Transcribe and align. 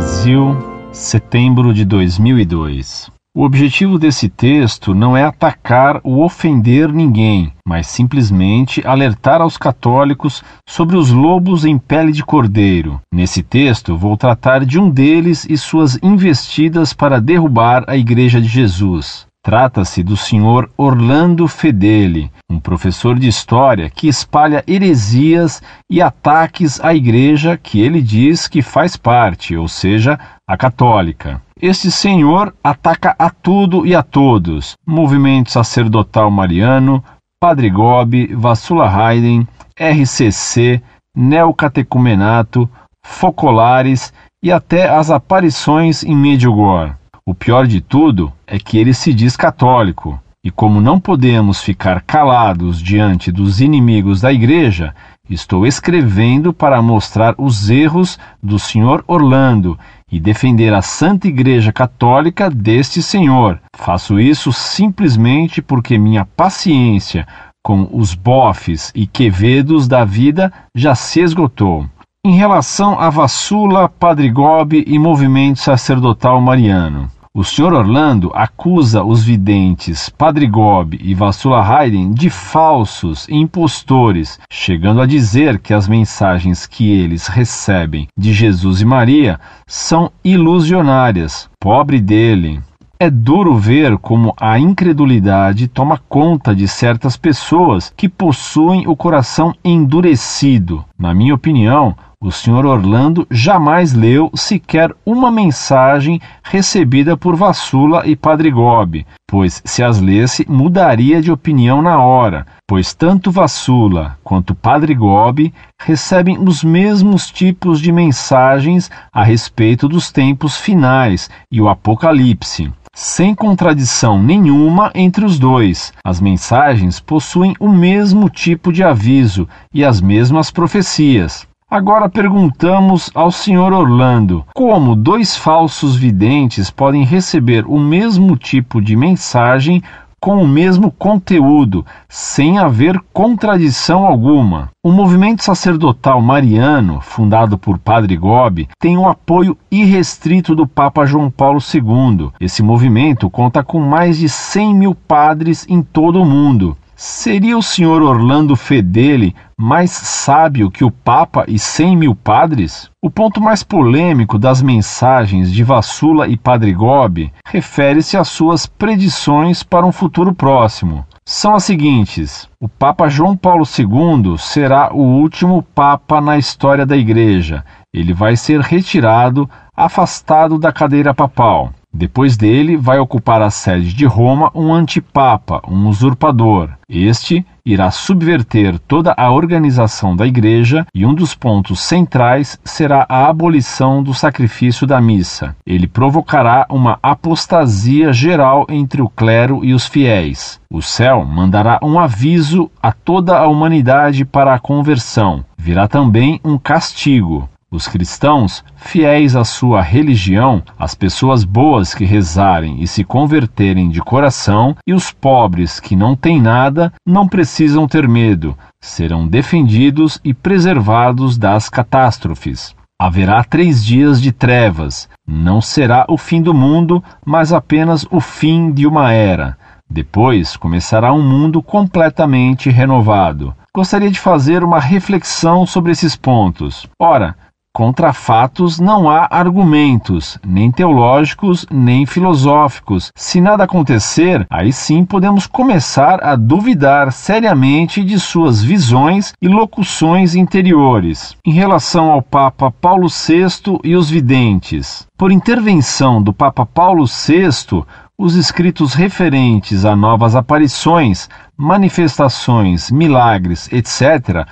Brasil, 0.00 0.56
setembro 0.92 1.74
de 1.74 1.84
2002. 1.84 3.10
O 3.36 3.44
objetivo 3.44 3.98
desse 3.98 4.30
texto 4.30 4.94
não 4.94 5.14
é 5.14 5.22
atacar 5.22 6.00
ou 6.02 6.24
ofender 6.24 6.90
ninguém, 6.90 7.52
mas 7.68 7.86
simplesmente 7.86 8.82
alertar 8.86 9.42
aos 9.42 9.58
católicos 9.58 10.42
sobre 10.66 10.96
os 10.96 11.10
lobos 11.10 11.66
em 11.66 11.76
pele 11.76 12.12
de 12.12 12.24
cordeiro. 12.24 12.98
Nesse 13.12 13.42
texto, 13.42 13.94
vou 13.94 14.16
tratar 14.16 14.64
de 14.64 14.80
um 14.80 14.88
deles 14.88 15.46
e 15.46 15.58
suas 15.58 15.98
investidas 16.02 16.94
para 16.94 17.20
derrubar 17.20 17.84
a 17.86 17.94
Igreja 17.94 18.40
de 18.40 18.48
Jesus. 18.48 19.26
Trata-se 19.42 20.02
do 20.02 20.18
Sr. 20.18 20.68
Orlando 20.76 21.48
Fedeli, 21.48 22.30
um 22.50 22.60
professor 22.60 23.18
de 23.18 23.26
história 23.26 23.88
que 23.88 24.06
espalha 24.06 24.62
heresias 24.66 25.62
e 25.88 26.02
ataques 26.02 26.78
à 26.84 26.94
igreja 26.94 27.56
que 27.56 27.80
ele 27.80 28.02
diz 28.02 28.46
que 28.46 28.60
faz 28.60 28.98
parte, 28.98 29.56
ou 29.56 29.66
seja, 29.66 30.20
a 30.46 30.58
católica. 30.58 31.40
Este 31.60 31.90
senhor 31.90 32.54
ataca 32.62 33.16
a 33.18 33.30
tudo 33.30 33.86
e 33.86 33.94
a 33.94 34.02
todos: 34.02 34.74
movimento 34.86 35.50
sacerdotal 35.50 36.30
mariano, 36.30 37.02
Padre 37.40 37.70
Gobi, 37.70 38.26
Vassula 38.34 38.90
Haydn, 38.90 39.46
RCC, 39.74 40.82
Neocatecumenato, 41.16 42.68
Focolares 43.02 44.12
e 44.42 44.52
até 44.52 44.90
as 44.90 45.10
aparições 45.10 46.04
em 46.04 46.14
Medjugorje. 46.14 46.92
O 47.24 47.34
pior 47.34 47.66
de 47.66 47.80
tudo 47.80 48.32
é 48.50 48.58
que 48.58 48.76
ele 48.76 48.92
se 48.92 49.14
diz 49.14 49.36
católico, 49.36 50.20
e 50.42 50.50
como 50.50 50.80
não 50.80 50.98
podemos 50.98 51.62
ficar 51.62 52.00
calados 52.00 52.82
diante 52.82 53.30
dos 53.30 53.60
inimigos 53.60 54.20
da 54.20 54.32
Igreja, 54.32 54.92
estou 55.28 55.64
escrevendo 55.64 56.52
para 56.52 56.82
mostrar 56.82 57.36
os 57.38 57.70
erros 57.70 58.18
do 58.42 58.58
Sr. 58.58 59.04
Orlando 59.06 59.78
e 60.10 60.18
defender 60.18 60.74
a 60.74 60.82
Santa 60.82 61.28
Igreja 61.28 61.72
Católica 61.72 62.50
deste 62.50 63.00
senhor. 63.00 63.60
Faço 63.76 64.18
isso 64.18 64.52
simplesmente 64.52 65.62
porque 65.62 65.96
minha 65.96 66.24
paciência 66.24 67.28
com 67.62 67.88
os 67.92 68.14
bofes 68.14 68.90
e 68.96 69.06
quevedos 69.06 69.86
da 69.86 70.04
vida 70.04 70.52
já 70.74 70.96
se 70.96 71.20
esgotou. 71.20 71.86
Em 72.24 72.34
relação 72.34 72.98
a 72.98 73.08
Vassula, 73.10 73.88
Padre 73.88 74.28
Gobi 74.28 74.82
e 74.88 74.98
movimento 74.98 75.60
sacerdotal 75.60 76.40
mariano, 76.40 77.08
o 77.32 77.44
Sr. 77.44 77.72
Orlando 77.72 78.32
acusa 78.34 79.04
os 79.04 79.22
videntes 79.22 80.08
Padre 80.08 80.48
Gobi 80.48 80.98
e 81.00 81.14
Vassula 81.14 81.64
Haydn 81.64 82.12
de 82.12 82.28
falsos 82.28 83.28
e 83.28 83.36
impostores, 83.36 84.40
chegando 84.50 85.00
a 85.00 85.06
dizer 85.06 85.60
que 85.60 85.72
as 85.72 85.86
mensagens 85.86 86.66
que 86.66 86.90
eles 86.90 87.28
recebem 87.28 88.08
de 88.18 88.32
Jesus 88.32 88.80
e 88.80 88.84
Maria 88.84 89.38
são 89.64 90.10
ilusionárias. 90.24 91.48
Pobre 91.60 92.00
dele! 92.00 92.60
É 92.98 93.08
duro 93.08 93.56
ver 93.56 93.96
como 93.96 94.34
a 94.38 94.58
incredulidade 94.58 95.68
toma 95.68 95.98
conta 96.08 96.54
de 96.54 96.66
certas 96.66 97.16
pessoas 97.16 97.90
que 97.96 98.08
possuem 98.08 98.86
o 98.88 98.94
coração 98.94 99.54
endurecido. 99.64 100.84
Na 100.98 101.14
minha 101.14 101.34
opinião, 101.34 101.96
o 102.22 102.30
Sr. 102.30 102.66
Orlando 102.66 103.26
jamais 103.30 103.94
leu 103.94 104.30
sequer 104.34 104.94
uma 105.06 105.30
mensagem 105.30 106.20
recebida 106.42 107.16
por 107.16 107.34
Vassula 107.34 108.06
e 108.06 108.14
Padre 108.14 108.50
Gobi, 108.50 109.06
pois 109.26 109.62
se 109.64 109.82
as 109.82 110.00
lesse 110.00 110.44
mudaria 110.46 111.22
de 111.22 111.32
opinião 111.32 111.80
na 111.80 111.98
hora, 111.98 112.46
pois 112.68 112.92
tanto 112.92 113.30
Vassula 113.30 114.18
quanto 114.22 114.54
Padre 114.54 114.94
Gobi 114.94 115.54
recebem 115.80 116.38
os 116.38 116.62
mesmos 116.62 117.30
tipos 117.30 117.80
de 117.80 117.90
mensagens 117.90 118.90
a 119.10 119.24
respeito 119.24 119.88
dos 119.88 120.12
tempos 120.12 120.58
finais 120.58 121.30
e 121.50 121.58
o 121.58 121.70
Apocalipse 121.70 122.70
sem 122.92 123.34
contradição 123.34 124.22
nenhuma 124.22 124.90
entre 124.94 125.24
os 125.24 125.38
dois. 125.38 125.92
As 126.04 126.20
mensagens 126.20 127.00
possuem 127.00 127.54
o 127.58 127.68
mesmo 127.68 128.28
tipo 128.28 128.70
de 128.72 128.82
aviso 128.82 129.48
e 129.72 129.82
as 129.82 130.02
mesmas 130.02 130.50
profecias. 130.50 131.48
Agora 131.70 132.08
perguntamos 132.08 133.12
ao 133.14 133.30
Sr. 133.30 133.72
Orlando 133.72 134.44
como 134.52 134.96
dois 134.96 135.36
falsos 135.36 135.94
videntes 135.94 136.68
podem 136.68 137.04
receber 137.04 137.64
o 137.64 137.78
mesmo 137.78 138.36
tipo 138.36 138.82
de 138.82 138.96
mensagem 138.96 139.80
com 140.20 140.42
o 140.42 140.48
mesmo 140.48 140.90
conteúdo, 140.90 141.86
sem 142.08 142.58
haver 142.58 143.00
contradição 143.12 144.04
alguma. 144.04 144.68
O 144.84 144.90
movimento 144.90 145.44
sacerdotal 145.44 146.20
mariano, 146.20 147.00
fundado 147.00 147.56
por 147.56 147.78
Padre 147.78 148.16
Gobi, 148.16 148.68
tem 148.80 148.98
o 148.98 149.08
apoio 149.08 149.56
irrestrito 149.70 150.56
do 150.56 150.66
Papa 150.66 151.06
João 151.06 151.30
Paulo 151.30 151.60
II. 151.72 152.30
Esse 152.40 152.64
movimento 152.64 153.30
conta 153.30 153.62
com 153.62 153.78
mais 153.78 154.18
de 154.18 154.28
100 154.28 154.74
mil 154.74 154.94
padres 154.94 155.64
em 155.68 155.80
todo 155.80 156.20
o 156.20 156.26
mundo. 156.26 156.76
Seria 157.02 157.56
o 157.56 157.62
senhor 157.62 158.02
Orlando 158.02 158.54
Fedeli 158.54 159.34
mais 159.58 159.90
sábio 159.90 160.70
que 160.70 160.84
o 160.84 160.90
Papa 160.90 161.46
e 161.48 161.58
cem 161.58 161.96
mil 161.96 162.14
padres? 162.14 162.90
O 163.02 163.10
ponto 163.10 163.40
mais 163.40 163.62
polêmico 163.62 164.38
das 164.38 164.60
mensagens 164.60 165.50
de 165.50 165.64
Vassula 165.64 166.28
e 166.28 166.36
Padre 166.36 166.74
Gobi 166.74 167.32
refere-se 167.46 168.18
às 168.18 168.28
suas 168.28 168.66
predições 168.66 169.62
para 169.62 169.86
um 169.86 169.92
futuro 169.92 170.34
próximo. 170.34 171.06
São 171.24 171.54
as 171.54 171.64
seguintes: 171.64 172.46
o 172.60 172.68
Papa 172.68 173.08
João 173.08 173.34
Paulo 173.34 173.64
II 173.64 174.36
será 174.36 174.92
o 174.92 175.00
último 175.00 175.62
Papa 175.74 176.20
na 176.20 176.36
história 176.36 176.84
da 176.84 176.98
Igreja. 176.98 177.64
Ele 177.94 178.12
vai 178.12 178.36
ser 178.36 178.60
retirado, 178.60 179.48
afastado 179.74 180.58
da 180.58 180.70
cadeira 180.70 181.14
papal. 181.14 181.72
Depois 181.92 182.36
dele, 182.36 182.76
vai 182.76 182.98
ocupar 182.98 183.42
a 183.42 183.50
sede 183.50 183.92
de 183.92 184.06
Roma 184.06 184.50
um 184.54 184.72
antipapa, 184.72 185.60
um 185.68 185.88
usurpador. 185.88 186.70
Este 186.88 187.44
irá 187.64 187.90
subverter 187.90 188.78
toda 188.78 189.12
a 189.16 189.30
organização 189.30 190.14
da 190.14 190.26
Igreja 190.26 190.86
e 190.94 191.04
um 191.04 191.12
dos 191.12 191.34
pontos 191.34 191.80
centrais 191.80 192.58
será 192.64 193.06
a 193.08 193.28
abolição 193.28 194.02
do 194.02 194.14
sacrifício 194.14 194.86
da 194.86 195.00
missa. 195.00 195.54
Ele 195.66 195.86
provocará 195.86 196.66
uma 196.70 196.98
apostasia 197.02 198.12
geral 198.12 198.66
entre 198.68 199.02
o 199.02 199.08
clero 199.08 199.64
e 199.64 199.74
os 199.74 199.86
fiéis. 199.86 200.60
O 200.72 200.80
céu 200.80 201.24
mandará 201.24 201.80
um 201.82 201.98
aviso 201.98 202.70
a 202.80 202.92
toda 202.92 203.36
a 203.36 203.48
humanidade 203.48 204.24
para 204.24 204.54
a 204.54 204.58
conversão. 204.58 205.44
Virá 205.58 205.88
também 205.88 206.40
um 206.44 206.56
castigo. 206.56 207.48
Os 207.72 207.86
cristãos, 207.86 208.64
fiéis 208.74 209.36
à 209.36 209.44
sua 209.44 209.80
religião, 209.80 210.60
as 210.76 210.92
pessoas 210.92 211.44
boas 211.44 211.94
que 211.94 212.04
rezarem 212.04 212.82
e 212.82 212.86
se 212.88 213.04
converterem 213.04 213.88
de 213.88 214.00
coração, 214.00 214.74
e 214.84 214.92
os 214.92 215.12
pobres 215.12 215.78
que 215.78 215.94
não 215.94 216.16
têm 216.16 216.42
nada, 216.42 216.92
não 217.06 217.28
precisam 217.28 217.86
ter 217.86 218.08
medo, 218.08 218.58
serão 218.80 219.24
defendidos 219.24 220.18
e 220.24 220.34
preservados 220.34 221.38
das 221.38 221.68
catástrofes. 221.68 222.74
Haverá 223.00 223.44
três 223.44 223.84
dias 223.84 224.20
de 224.20 224.32
trevas, 224.32 225.08
não 225.24 225.60
será 225.60 226.04
o 226.08 226.18
fim 226.18 226.42
do 226.42 226.52
mundo, 226.52 227.02
mas 227.24 227.52
apenas 227.52 228.04
o 228.10 228.20
fim 228.20 228.72
de 228.72 228.84
uma 228.84 229.12
era. 229.12 229.56
Depois 229.88 230.56
começará 230.56 231.12
um 231.12 231.22
mundo 231.22 231.62
completamente 231.62 232.68
renovado. 232.68 233.54
Gostaria 233.72 234.10
de 234.10 234.18
fazer 234.18 234.64
uma 234.64 234.80
reflexão 234.80 235.64
sobre 235.64 235.92
esses 235.92 236.16
pontos. 236.16 236.86
Ora, 237.00 237.36
Contra 237.72 238.12
fatos 238.12 238.80
não 238.80 239.08
há 239.08 239.28
argumentos, 239.30 240.36
nem 240.44 240.72
teológicos, 240.72 241.64
nem 241.70 242.04
filosóficos. 242.04 243.12
Se 243.14 243.40
nada 243.40 243.62
acontecer, 243.62 244.44
aí 244.50 244.72
sim 244.72 245.04
podemos 245.04 245.46
começar 245.46 246.18
a 246.20 246.34
duvidar 246.34 247.12
seriamente 247.12 248.02
de 248.02 248.18
suas 248.18 248.60
visões 248.60 249.32
e 249.40 249.46
locuções 249.46 250.34
interiores. 250.34 251.36
Em 251.46 251.52
relação 251.52 252.10
ao 252.10 252.20
Papa 252.20 252.72
Paulo 252.72 253.06
VI 253.06 253.78
e 253.84 253.94
os 253.94 254.10
videntes, 254.10 255.06
por 255.16 255.30
intervenção 255.30 256.20
do 256.20 256.32
Papa 256.32 256.66
Paulo 256.66 257.04
VI, 257.06 257.84
os 258.18 258.34
escritos 258.34 258.94
referentes 258.94 259.84
a 259.84 259.94
novas 259.94 260.34
aparições, 260.34 261.28
manifestações, 261.56 262.90
milagres, 262.90 263.72
etc., 263.72 264.44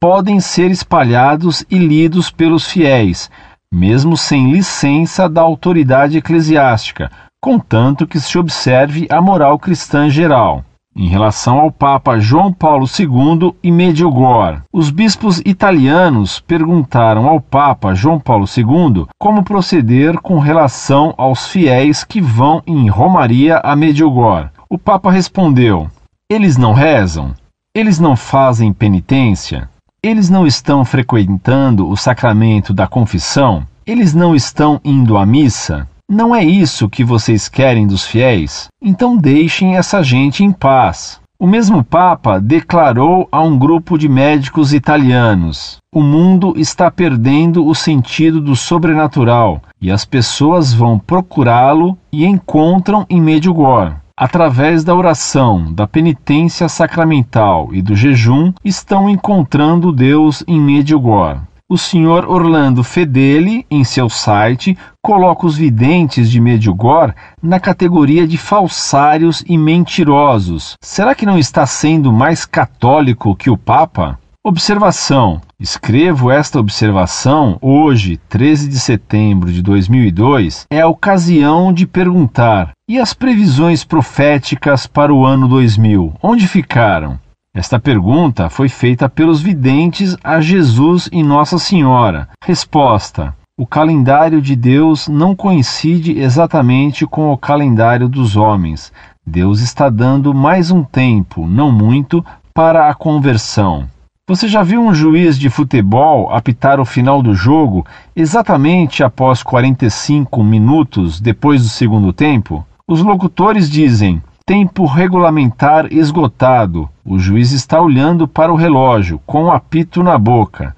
podem 0.00 0.40
ser 0.40 0.70
espalhados 0.70 1.64
e 1.70 1.78
lidos 1.78 2.30
pelos 2.30 2.66
fiéis, 2.66 3.30
mesmo 3.72 4.16
sem 4.16 4.52
licença 4.52 5.28
da 5.28 5.42
autoridade 5.42 6.16
eclesiástica, 6.16 7.10
contanto 7.40 8.06
que 8.06 8.20
se 8.20 8.38
observe 8.38 9.06
a 9.10 9.20
moral 9.20 9.58
cristã 9.58 10.08
geral. 10.08 10.64
Em 10.96 11.06
relação 11.06 11.60
ao 11.60 11.70
Papa 11.70 12.18
João 12.18 12.52
Paulo 12.52 12.84
II 12.86 13.54
e 13.62 13.70
Medjugorje, 13.70 14.62
os 14.72 14.90
bispos 14.90 15.40
italianos 15.46 16.40
perguntaram 16.40 17.28
ao 17.28 17.40
Papa 17.40 17.94
João 17.94 18.18
Paulo 18.18 18.46
II 18.46 19.06
como 19.16 19.44
proceder 19.44 20.20
com 20.20 20.40
relação 20.40 21.14
aos 21.16 21.46
fiéis 21.46 22.02
que 22.02 22.20
vão 22.20 22.62
em 22.66 22.88
romaria 22.88 23.58
a 23.58 23.76
Medjugorje. 23.76 24.50
O 24.68 24.76
Papa 24.76 25.10
respondeu: 25.12 25.88
Eles 26.28 26.56
não 26.56 26.72
rezam? 26.72 27.32
Eles 27.72 28.00
não 28.00 28.16
fazem 28.16 28.72
penitência? 28.72 29.70
Eles 30.00 30.30
não 30.30 30.46
estão 30.46 30.84
frequentando 30.84 31.88
o 31.88 31.96
sacramento 31.96 32.72
da 32.72 32.86
confissão? 32.86 33.66
Eles 33.84 34.14
não 34.14 34.32
estão 34.32 34.80
indo 34.84 35.18
à 35.18 35.26
missa? 35.26 35.88
Não 36.08 36.32
é 36.32 36.44
isso 36.44 36.88
que 36.88 37.02
vocês 37.02 37.48
querem 37.48 37.84
dos 37.84 38.06
fiéis? 38.06 38.68
Então 38.80 39.16
deixem 39.16 39.76
essa 39.76 40.00
gente 40.00 40.44
em 40.44 40.52
paz. 40.52 41.20
O 41.36 41.48
mesmo 41.48 41.82
Papa 41.82 42.38
declarou 42.38 43.28
a 43.32 43.42
um 43.42 43.58
grupo 43.58 43.98
de 43.98 44.08
médicos 44.08 44.72
italianos: 44.72 45.78
o 45.92 46.00
mundo 46.00 46.54
está 46.56 46.92
perdendo 46.92 47.66
o 47.66 47.74
sentido 47.74 48.40
do 48.40 48.54
sobrenatural 48.54 49.60
e 49.80 49.90
as 49.90 50.04
pessoas 50.04 50.72
vão 50.72 50.96
procurá-lo 50.96 51.98
e 52.12 52.24
encontram 52.24 53.04
em 53.10 53.20
Medjugorje. 53.20 53.96
Através 54.20 54.82
da 54.82 54.96
oração, 54.96 55.72
da 55.72 55.86
penitência 55.86 56.68
sacramental 56.68 57.68
e 57.72 57.80
do 57.80 57.94
jejum, 57.94 58.52
estão 58.64 59.08
encontrando 59.08 59.92
Deus 59.92 60.42
em 60.48 60.60
Medjugorje 60.60 61.42
o 61.70 61.76
Sr. 61.76 62.24
Orlando 62.26 62.82
Fedeli, 62.82 63.66
em 63.70 63.84
seu 63.84 64.08
site, 64.08 64.76
coloca 65.02 65.44
os 65.44 65.58
videntes 65.58 66.30
de 66.30 66.40
Medjugorje 66.40 67.14
na 67.42 67.60
categoria 67.60 68.26
de 68.26 68.38
falsários 68.38 69.44
e 69.46 69.58
mentirosos. 69.58 70.76
Será 70.82 71.14
que 71.14 71.26
não 71.26 71.38
está 71.38 71.66
sendo 71.66 72.10
mais 72.10 72.46
católico 72.46 73.36
que 73.36 73.50
o 73.50 73.58
Papa? 73.58 74.18
Observação: 74.42 75.42
escrevo 75.60 76.30
esta 76.30 76.60
observação 76.60 77.58
hoje, 77.60 78.16
13 78.28 78.68
de 78.68 78.78
setembro 78.78 79.52
de 79.52 79.60
2002, 79.60 80.66
é 80.70 80.80
a 80.80 80.86
ocasião 80.86 81.72
de 81.72 81.84
perguntar: 81.86 82.70
e 82.88 82.98
as 82.98 83.12
previsões 83.12 83.82
proféticas 83.82 84.86
para 84.86 85.12
o 85.12 85.26
ano 85.26 85.48
2000? 85.48 86.14
Onde 86.22 86.46
ficaram? 86.46 87.18
Esta 87.52 87.80
pergunta 87.80 88.48
foi 88.48 88.68
feita 88.68 89.08
pelos 89.08 89.40
videntes 89.40 90.16
a 90.22 90.40
Jesus 90.40 91.08
e 91.10 91.24
Nossa 91.24 91.58
Senhora. 91.58 92.28
Resposta: 92.44 93.34
O 93.58 93.66
calendário 93.66 94.40
de 94.40 94.54
Deus 94.54 95.08
não 95.08 95.34
coincide 95.34 96.20
exatamente 96.20 97.04
com 97.04 97.32
o 97.32 97.36
calendário 97.36 98.08
dos 98.08 98.36
homens. 98.36 98.92
Deus 99.26 99.60
está 99.60 99.90
dando 99.90 100.32
mais 100.32 100.70
um 100.70 100.84
tempo, 100.84 101.48
não 101.48 101.72
muito, 101.72 102.24
para 102.54 102.88
a 102.88 102.94
conversão. 102.94 103.88
Você 104.28 104.46
já 104.46 104.62
viu 104.62 104.82
um 104.82 104.92
juiz 104.92 105.38
de 105.38 105.48
futebol 105.48 106.30
apitar 106.30 106.78
o 106.78 106.84
final 106.84 107.22
do 107.22 107.34
jogo 107.34 107.86
exatamente 108.14 109.02
após 109.02 109.42
45 109.42 110.44
minutos 110.44 111.18
depois 111.18 111.62
do 111.62 111.68
segundo 111.70 112.12
tempo? 112.12 112.62
Os 112.86 113.00
locutores 113.02 113.70
dizem: 113.70 114.22
Tempo 114.44 114.84
regulamentar 114.84 115.90
esgotado. 115.90 116.90
O 117.02 117.18
juiz 117.18 117.52
está 117.52 117.80
olhando 117.80 118.28
para 118.28 118.52
o 118.52 118.56
relógio, 118.56 119.18
com 119.24 119.44
o 119.44 119.50
apito 119.50 120.02
na 120.02 120.18
boca. 120.18 120.76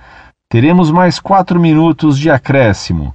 Teremos 0.49 0.93
mais 0.93 1.19
quatro 1.19 1.59
minutos 1.59 2.17
de 2.17 2.31
acréscimo. 2.31 3.13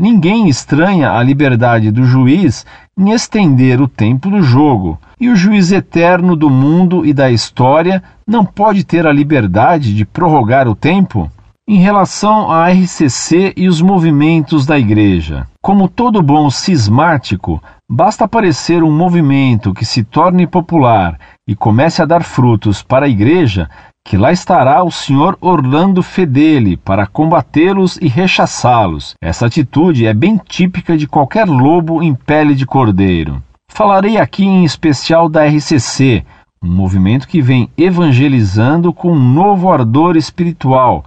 Ninguém 0.00 0.48
estranha 0.48 1.10
a 1.10 1.20
liberdade 1.24 1.90
do 1.90 2.04
juiz 2.04 2.64
em 2.96 3.10
estender 3.10 3.80
o 3.80 3.88
tempo 3.88 4.30
do 4.30 4.40
jogo, 4.40 4.96
e 5.20 5.28
o 5.28 5.34
juiz 5.34 5.72
eterno 5.72 6.36
do 6.36 6.48
mundo 6.48 7.04
e 7.04 7.12
da 7.12 7.32
história 7.32 8.00
não 8.24 8.44
pode 8.44 8.84
ter 8.84 9.08
a 9.08 9.12
liberdade 9.12 9.92
de 9.92 10.04
prorrogar 10.04 10.68
o 10.68 10.76
tempo? 10.76 11.28
Em 11.66 11.78
relação 11.78 12.48
à 12.48 12.70
RCC 12.70 13.52
e 13.56 13.66
os 13.66 13.82
movimentos 13.82 14.64
da 14.64 14.78
Igreja, 14.78 15.48
como 15.60 15.88
todo 15.88 16.22
bom 16.22 16.48
cismático, 16.48 17.60
basta 17.90 18.24
aparecer 18.24 18.84
um 18.84 18.96
movimento 18.96 19.74
que 19.74 19.84
se 19.84 20.04
torne 20.04 20.46
popular 20.46 21.18
e 21.44 21.56
comece 21.56 22.00
a 22.00 22.06
dar 22.06 22.22
frutos 22.22 22.84
para 22.84 23.06
a 23.06 23.08
Igreja, 23.08 23.68
que 24.08 24.16
lá 24.16 24.32
estará 24.32 24.82
o 24.82 24.90
Sr. 24.90 25.36
Orlando 25.38 26.02
Fedeli 26.02 26.78
para 26.78 27.06
combatê-los 27.06 27.98
e 27.98 28.08
rechaçá-los. 28.08 29.14
Essa 29.20 29.44
atitude 29.44 30.06
é 30.06 30.14
bem 30.14 30.40
típica 30.48 30.96
de 30.96 31.06
qualquer 31.06 31.46
lobo 31.46 32.02
em 32.02 32.14
pele 32.14 32.54
de 32.54 32.64
cordeiro. 32.64 33.42
Falarei 33.70 34.16
aqui 34.16 34.46
em 34.46 34.64
especial 34.64 35.28
da 35.28 35.44
RCC, 35.44 36.24
um 36.62 36.70
movimento 36.70 37.28
que 37.28 37.42
vem 37.42 37.68
evangelizando 37.76 38.94
com 38.94 39.12
um 39.12 39.32
novo 39.34 39.70
ardor 39.70 40.16
espiritual 40.16 41.04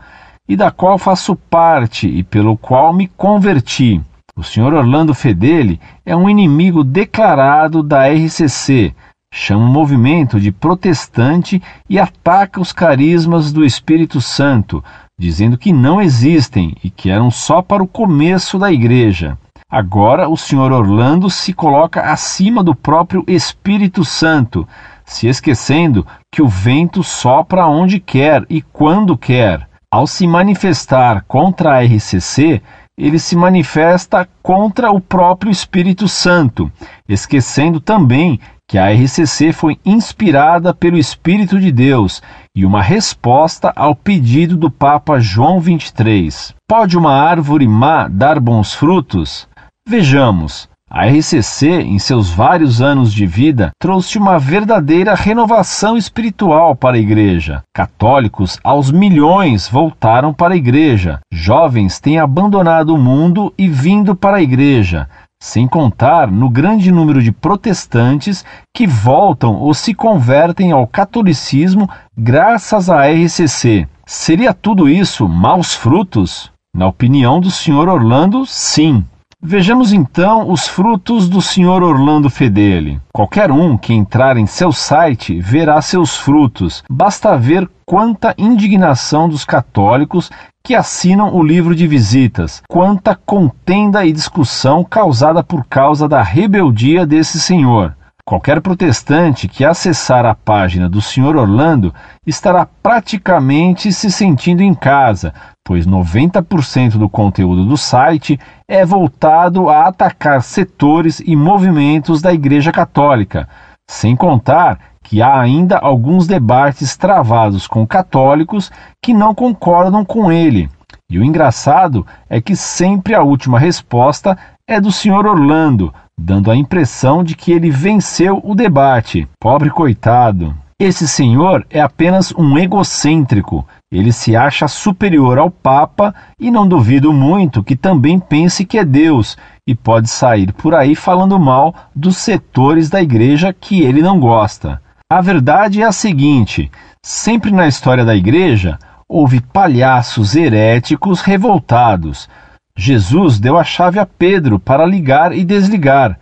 e 0.48 0.56
da 0.56 0.70
qual 0.70 1.00
faço 1.00 1.36
parte 1.36 2.08
e 2.08 2.22
pelo 2.22 2.56
qual 2.56 2.94
me 2.94 3.08
converti. 3.08 4.00
O 4.36 4.44
Sr. 4.44 4.76
Orlando 4.76 5.16
Fedeli 5.16 5.80
é 6.06 6.16
um 6.16 6.30
inimigo 6.30 6.84
declarado 6.84 7.82
da 7.82 8.08
RCC, 8.08 8.94
chama 9.34 9.66
o 9.66 9.68
movimento 9.68 10.40
de 10.40 10.52
protestante 10.52 11.62
e 11.90 11.98
ataca 11.98 12.60
os 12.60 12.74
carismas 12.74 13.52
do 13.52 13.64
Espírito 13.64 14.20
Santo, 14.20 14.84
dizendo 15.18 15.58
que 15.58 15.72
não 15.72 16.02
existem 16.02 16.76
e 16.84 16.90
que 16.90 17.10
eram 17.10 17.32
só 17.32 17.62
para 17.62 17.82
o 17.82 17.88
começo 17.88 18.60
da 18.60 18.72
igreja. 18.72 19.38
Agora 19.70 20.28
o 20.28 20.36
Sr. 20.36 20.74
Orlando 20.74 21.30
se 21.30 21.54
coloca 21.54 22.02
acima 22.02 22.62
do 22.62 22.76
próprio 22.76 23.24
Espírito 23.26 24.04
Santo, 24.04 24.68
se 25.06 25.28
esquecendo 25.28 26.06
que 26.30 26.42
o 26.42 26.48
vento 26.48 27.02
sopra 27.04 27.66
onde 27.66 28.00
quer 28.00 28.46
e 28.50 28.62
quando 28.62 29.18
quer. 29.18 29.66
Ao 29.90 30.06
se 30.06 30.28
manifestar 30.28 31.24
contra 31.26 31.78
a 31.78 31.84
RCC, 31.84 32.62
ele 32.98 33.18
se 33.18 33.36
manifesta 33.36 34.28
contra 34.44 34.92
o 34.92 35.00
próprio 35.00 35.52
Espírito 35.52 36.08
Santo, 36.08 36.72
esquecendo 37.08 37.80
também 37.80 38.40
que 38.72 38.78
a 38.78 38.90
RCC 38.90 39.52
foi 39.52 39.78
inspirada 39.86 40.74
pelo 40.74 40.98
Espírito 40.98 41.60
de 41.60 41.74
Deus 41.74 42.24
e 42.56 42.66
uma 42.66 42.82
resposta 42.82 43.74
ao 43.76 43.94
pedido 43.94 44.56
do 44.56 44.72
Papa 44.72 45.20
João 45.20 45.60
23. 45.60 46.56
Pode 46.66 46.98
uma 46.98 47.12
árvore 47.12 47.68
má 47.68 48.08
dar 48.08 48.40
bons 48.40 48.74
frutos? 48.74 49.46
Vejamos. 49.86 50.70
A 50.90 51.06
RCC, 51.06 51.82
em 51.82 51.98
seus 52.00 52.30
vários 52.30 52.82
anos 52.82 53.14
de 53.14 53.26
vida, 53.26 53.72
trouxe 53.80 54.18
uma 54.18 54.38
verdadeira 54.38 55.16
renovação 55.16 55.96
espiritual 55.96 56.76
para 56.76 56.98
a 56.98 57.00
Igreja. 57.00 57.64
Católicos 57.74 58.60
aos 58.62 58.92
milhões 58.92 59.70
voltaram 59.70 60.34
para 60.34 60.54
a 60.54 60.58
Igreja. 60.58 61.20
Jovens 61.32 61.98
têm 62.00 62.20
abandonado 62.20 62.94
o 62.94 62.98
mundo 62.98 63.54
e 63.58 63.70
vindo 63.70 64.14
para 64.14 64.38
a 64.38 64.42
Igreja. 64.42 65.08
Sem 65.44 65.68
contar 65.68 66.32
no 66.32 66.48
grande 66.48 66.92
número 66.92 67.20
de 67.20 67.32
protestantes 67.32 68.46
que 68.72 68.86
voltam 68.86 69.56
ou 69.56 69.74
se 69.74 69.92
convertem 69.92 70.72
ao 70.72 70.86
catolicismo 70.86 71.90
graças 72.16 72.92
à 72.92 73.08
RCC. 73.08 73.88
Seria 74.06 74.54
tudo 74.54 74.88
isso 74.88 75.28
maus 75.28 75.74
frutos? 75.74 76.52
Na 76.76 76.86
opinião 76.86 77.40
do 77.42 77.50
Sr. 77.50 77.90
Orlando, 77.90 78.46
sim. 78.46 79.04
Vejamos 79.42 79.92
então 79.92 80.52
os 80.52 80.68
frutos 80.68 81.28
do 81.28 81.42
Sr. 81.42 81.82
Orlando 81.82 82.30
Fedeli. 82.30 83.02
Qualquer 83.12 83.52
um 83.52 83.76
que 83.76 83.96
entrar 83.96 84.38
em 84.38 84.46
seu 84.46 84.72
site 84.72 85.40
verá 85.42 85.82
seus 85.82 86.16
frutos. 86.16 86.84
Basta 86.88 87.36
ver 87.36 87.68
quanta 87.84 88.36
indignação 88.38 89.28
dos 89.28 89.44
católicos 89.44 90.30
que 90.64 90.76
assinam 90.76 91.34
o 91.34 91.44
livro 91.44 91.76
de 91.76 91.88
visitas, 91.88 92.62
quanta 92.70 93.16
contenda 93.16 94.06
e 94.06 94.12
discussão 94.12 94.84
causada 94.84 95.44
por 95.44 95.66
causa 95.66 96.08
da 96.08 96.22
rebeldia 96.22 97.06
desse 97.06 97.40
senhor. 97.40 97.96
Qualquer 98.24 98.62
protestante 98.62 99.48
que 99.48 99.66
acessar 99.66 100.26
a 100.26 100.36
página 100.36 100.88
do 100.88 101.02
Sr. 101.02 101.36
Orlando 101.36 101.94
estará 102.26 102.68
praticamente 102.82 103.92
se 103.92 104.12
sentindo 104.12 104.62
em 104.62 104.76
casa, 104.76 105.34
pois 105.66 105.88
90% 105.88 106.98
do 106.98 107.10
conteúdo 107.10 107.66
do 107.66 107.76
site 107.76 108.40
é 108.68 108.86
voltado 108.86 109.70
a 109.70 109.88
atacar 109.88 110.44
setores 110.44 111.22
e 111.26 111.36
movimentos 111.36 112.22
da 112.22 112.32
Igreja 112.32 112.72
Católica, 112.72 113.50
sem 113.92 114.16
contar 114.16 114.80
que 115.04 115.22
há 115.22 115.38
ainda 115.38 115.78
alguns 115.78 116.26
debates 116.26 116.96
travados 116.96 117.68
com 117.68 117.86
católicos 117.86 118.72
que 119.04 119.14
não 119.14 119.36
concordam 119.36 120.06
com 120.06 120.32
ele. 120.32 120.70
E 121.10 121.20
o 121.20 121.24
engraçado 121.26 122.08
é 122.30 122.40
que 122.40 122.56
sempre 122.56 123.14
a 123.14 123.22
última 123.22 123.60
resposta 123.60 124.38
é 124.66 124.80
do 124.80 124.94
Sr. 124.94 125.26
Orlando, 125.26 125.94
dando 126.18 126.50
a 126.50 126.56
impressão 126.56 127.22
de 127.22 127.36
que 127.36 127.52
ele 127.52 127.70
venceu 127.70 128.40
o 128.46 128.56
debate. 128.56 129.28
Pobre 129.38 129.70
coitado. 129.70 130.56
Esse 130.80 131.06
senhor 131.06 131.66
é 131.70 131.82
apenas 131.82 132.34
um 132.38 132.58
egocêntrico. 132.58 133.68
Ele 133.92 134.14
se 134.14 134.38
acha 134.38 134.70
superior 134.70 135.38
ao 135.38 135.52
Papa 135.52 136.16
e 136.40 136.50
não 136.50 136.66
duvido 136.66 137.12
muito 137.12 137.62
que 137.62 137.76
também 137.76 138.18
pense 138.18 138.64
que 138.64 138.78
é 138.78 138.86
Deus 138.86 139.38
e 139.68 139.76
pode 139.76 140.10
sair 140.10 140.54
por 140.54 140.74
aí 140.74 140.96
falando 140.96 141.38
mal 141.38 141.76
dos 141.94 142.16
setores 142.16 142.90
da 142.90 143.02
igreja 143.02 143.52
que 143.52 143.82
ele 143.82 144.02
não 144.02 144.18
gosta. 144.18 144.82
A 145.12 145.20
verdade 145.20 145.82
é 145.82 145.86
a 145.86 145.92
seguinte: 145.92 146.72
sempre 147.04 147.52
na 147.52 147.68
história 147.68 148.06
da 148.06 148.16
igreja 148.16 148.80
houve 149.10 149.42
palhaços 149.42 150.38
heréticos 150.38 151.20
revoltados. 151.20 152.30
Jesus 152.78 153.40
deu 153.40 153.58
a 153.58 153.64
chave 153.66 154.00
a 154.00 154.06
Pedro 154.06 154.58
para 154.58 154.86
ligar 154.86 155.34
e 155.34 155.44
desligar. 155.44 156.18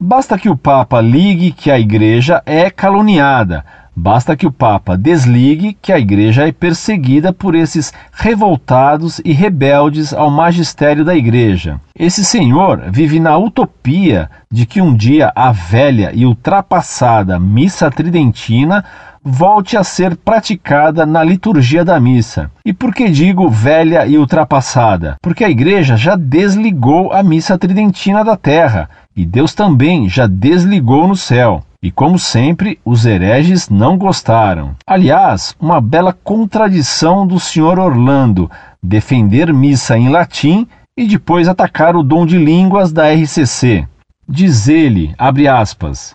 Basta 0.00 0.38
que 0.38 0.48
o 0.48 0.56
Papa 0.56 1.02
ligue 1.02 1.52
que 1.52 1.70
a 1.70 1.78
igreja 1.78 2.42
é 2.46 2.70
caluniada 2.70 3.62
Basta 3.94 4.36
que 4.36 4.46
o 4.46 4.52
Papa 4.52 4.96
desligue 4.96 5.76
que 5.80 5.92
a 5.92 5.98
Igreja 5.98 6.46
é 6.46 6.52
perseguida 6.52 7.32
por 7.32 7.54
esses 7.54 7.92
revoltados 8.12 9.20
e 9.24 9.32
rebeldes 9.32 10.14
ao 10.14 10.30
magistério 10.30 11.04
da 11.04 11.14
Igreja. 11.14 11.80
Esse 11.98 12.24
senhor 12.24 12.84
vive 12.90 13.20
na 13.20 13.36
utopia 13.36 14.30
de 14.50 14.64
que 14.64 14.80
um 14.80 14.94
dia 14.94 15.32
a 15.34 15.52
velha 15.52 16.12
e 16.14 16.24
ultrapassada 16.24 17.38
missa 17.38 17.90
tridentina 17.90 18.84
volte 19.22 19.76
a 19.76 19.84
ser 19.84 20.16
praticada 20.16 21.04
na 21.04 21.22
liturgia 21.22 21.84
da 21.84 22.00
missa. 22.00 22.50
E 22.64 22.72
por 22.72 22.94
que 22.94 23.08
digo 23.10 23.48
velha 23.48 24.06
e 24.06 24.16
ultrapassada? 24.16 25.16
Porque 25.20 25.44
a 25.44 25.50
igreja 25.50 25.96
já 25.96 26.16
desligou 26.16 27.12
a 27.12 27.22
missa 27.22 27.58
tridentina 27.58 28.24
da 28.24 28.36
terra 28.36 28.88
e 29.14 29.26
Deus 29.26 29.54
também 29.54 30.08
já 30.08 30.26
desligou 30.26 31.06
no 31.06 31.16
céu. 31.16 31.62
E 31.82 31.90
como 31.90 32.18
sempre, 32.18 32.78
os 32.84 33.06
hereges 33.06 33.70
não 33.70 33.96
gostaram. 33.96 34.76
Aliás, 34.86 35.56
uma 35.58 35.80
bela 35.80 36.12
contradição 36.12 37.26
do 37.26 37.40
senhor 37.40 37.78
Orlando 37.78 38.50
defender 38.82 39.52
missa 39.52 39.96
em 39.96 40.10
latim 40.10 40.66
e 40.94 41.06
depois 41.06 41.48
atacar 41.48 41.96
o 41.96 42.02
dom 42.02 42.26
de 42.26 42.36
línguas 42.36 42.92
da 42.92 43.10
RCC. 43.10 43.88
Diz 44.28 44.68
ele, 44.68 45.14
abre 45.18 45.48
aspas, 45.48 46.14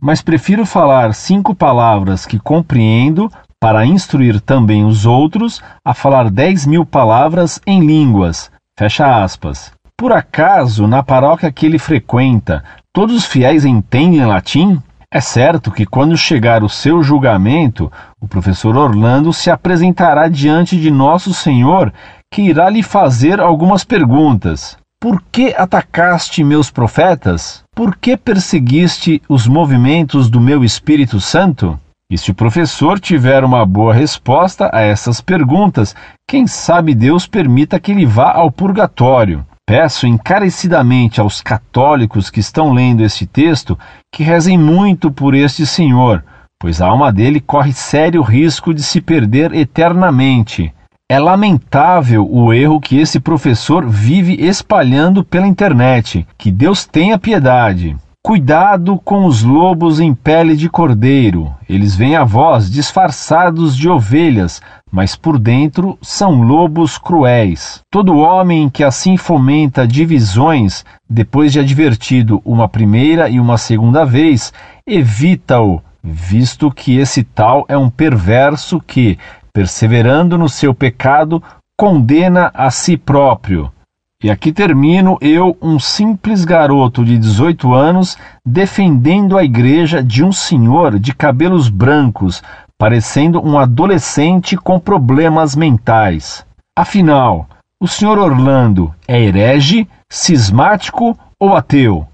mas 0.00 0.20
prefiro 0.20 0.66
falar 0.66 1.14
cinco 1.14 1.54
palavras 1.54 2.26
que 2.26 2.38
compreendo 2.38 3.32
para 3.58 3.86
instruir 3.86 4.40
também 4.40 4.84
os 4.84 5.06
outros 5.06 5.62
a 5.84 5.94
falar 5.94 6.30
dez 6.30 6.66
mil 6.66 6.84
palavras 6.84 7.60
em 7.66 7.80
línguas. 7.80 8.50
Fecha 8.78 9.22
aspas. 9.22 9.72
Por 9.96 10.12
acaso, 10.12 10.86
na 10.86 11.02
paróquia 11.02 11.50
que 11.50 11.66
ele 11.66 11.78
frequenta, 11.78 12.62
todos 12.92 13.16
os 13.16 13.24
fiéis 13.24 13.64
entendem 13.64 14.24
latim? 14.24 14.80
É 15.10 15.22
certo 15.22 15.70
que 15.70 15.86
quando 15.86 16.18
chegar 16.18 16.62
o 16.62 16.68
seu 16.68 17.02
julgamento, 17.02 17.90
o 18.20 18.28
professor 18.28 18.76
Orlando 18.76 19.32
se 19.32 19.50
apresentará 19.50 20.28
diante 20.28 20.78
de 20.78 20.90
Nosso 20.90 21.32
Senhor, 21.32 21.90
que 22.30 22.42
irá 22.42 22.68
lhe 22.68 22.82
fazer 22.82 23.40
algumas 23.40 23.84
perguntas. 23.84 24.76
Por 25.00 25.22
que 25.32 25.54
atacaste 25.56 26.44
meus 26.44 26.70
profetas? 26.70 27.62
Por 27.74 27.96
que 27.96 28.18
perseguiste 28.18 29.22
os 29.26 29.46
movimentos 29.46 30.28
do 30.28 30.42
meu 30.42 30.62
Espírito 30.62 31.18
Santo? 31.22 31.80
E 32.10 32.18
se 32.18 32.30
o 32.30 32.34
professor 32.34 33.00
tiver 33.00 33.44
uma 33.44 33.64
boa 33.64 33.94
resposta 33.94 34.68
a 34.74 34.82
essas 34.82 35.22
perguntas, 35.22 35.96
quem 36.28 36.46
sabe 36.46 36.94
Deus 36.94 37.26
permita 37.26 37.80
que 37.80 37.92
ele 37.92 38.04
vá 38.04 38.32
ao 38.32 38.52
purgatório. 38.52 39.46
Peço 39.68 40.06
encarecidamente 40.06 41.20
aos 41.20 41.42
católicos 41.42 42.30
que 42.30 42.40
estão 42.40 42.72
lendo 42.72 43.04
este 43.04 43.26
texto 43.26 43.78
que 44.10 44.22
rezem 44.22 44.56
muito 44.56 45.10
por 45.10 45.34
este 45.34 45.66
senhor, 45.66 46.24
pois 46.58 46.80
a 46.80 46.86
alma 46.86 47.12
dele 47.12 47.38
corre 47.38 47.74
sério 47.74 48.22
risco 48.22 48.72
de 48.72 48.82
se 48.82 48.98
perder 48.98 49.52
eternamente. 49.52 50.72
É 51.06 51.18
lamentável 51.18 52.26
o 52.26 52.50
erro 52.50 52.80
que 52.80 52.98
esse 52.98 53.20
professor 53.20 53.86
vive 53.86 54.36
espalhando 54.40 55.22
pela 55.22 55.46
internet. 55.46 56.26
Que 56.38 56.50
Deus 56.50 56.86
tenha 56.86 57.18
piedade. 57.18 57.94
Cuidado 58.28 58.98
com 58.98 59.24
os 59.24 59.42
lobos 59.42 60.00
em 60.00 60.12
pele 60.12 60.54
de 60.54 60.68
cordeiro. 60.68 61.54
Eles 61.68 61.96
vêm 61.96 62.16
a 62.16 62.24
vós 62.24 62.70
disfarçados 62.70 63.76
de 63.76 63.88
ovelhas, 63.88 64.60
mas 64.90 65.16
por 65.16 65.38
dentro 65.38 65.96
são 66.02 66.42
lobos 66.42 66.98
cruéis. 66.98 67.80
Todo 67.90 68.18
homem 68.18 68.68
que 68.68 68.84
assim 68.84 69.16
fomenta 69.16 69.86
divisões, 69.86 70.84
depois 71.08 71.52
de 71.52 71.60
advertido 71.60 72.42
uma 72.44 72.68
primeira 72.68 73.30
e 73.30 73.40
uma 73.40 73.56
segunda 73.56 74.04
vez, 74.04 74.52
evita-o, 74.86 75.80
visto 76.02 76.70
que 76.70 76.98
esse 76.98 77.22
tal 77.22 77.64
é 77.68 77.78
um 77.78 77.88
perverso 77.88 78.80
que, 78.80 79.16
perseverando 79.54 80.36
no 80.36 80.48
seu 80.48 80.74
pecado, 80.74 81.42
condena 81.78 82.50
a 82.52 82.70
si 82.70 82.96
próprio. 82.96 83.72
E 84.20 84.32
aqui 84.32 84.52
termino 84.52 85.16
eu, 85.20 85.56
um 85.62 85.78
simples 85.78 86.44
garoto 86.44 87.04
de 87.04 87.16
18 87.16 87.72
anos, 87.72 88.18
defendendo 88.44 89.38
a 89.38 89.44
igreja 89.44 90.02
de 90.02 90.24
um 90.24 90.32
senhor 90.32 90.98
de 90.98 91.14
cabelos 91.14 91.68
brancos, 91.68 92.42
parecendo 92.76 93.40
um 93.40 93.56
adolescente 93.56 94.56
com 94.56 94.80
problemas 94.80 95.54
mentais. 95.54 96.44
Afinal, 96.76 97.48
o 97.80 97.86
senhor 97.86 98.18
Orlando 98.18 98.92
é 99.06 99.22
herege, 99.22 99.88
cismático 100.10 101.16
ou 101.38 101.54
ateu? 101.54 102.04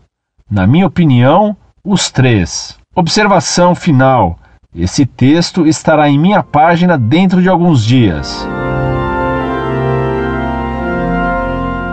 Na 0.51 0.67
minha 0.67 0.87
opinião, 0.87 1.57
os 1.83 2.11
três. 2.11 2.79
Observação 2.95 3.75
final: 3.75 4.39
esse 4.77 5.07
texto 5.07 5.67
estará 5.67 6.11
em 6.11 6.19
minha 6.19 6.43
página 6.43 6.99
dentro 6.99 7.41
de 7.41 7.49
alguns 7.49 7.83
dias. 7.83 8.47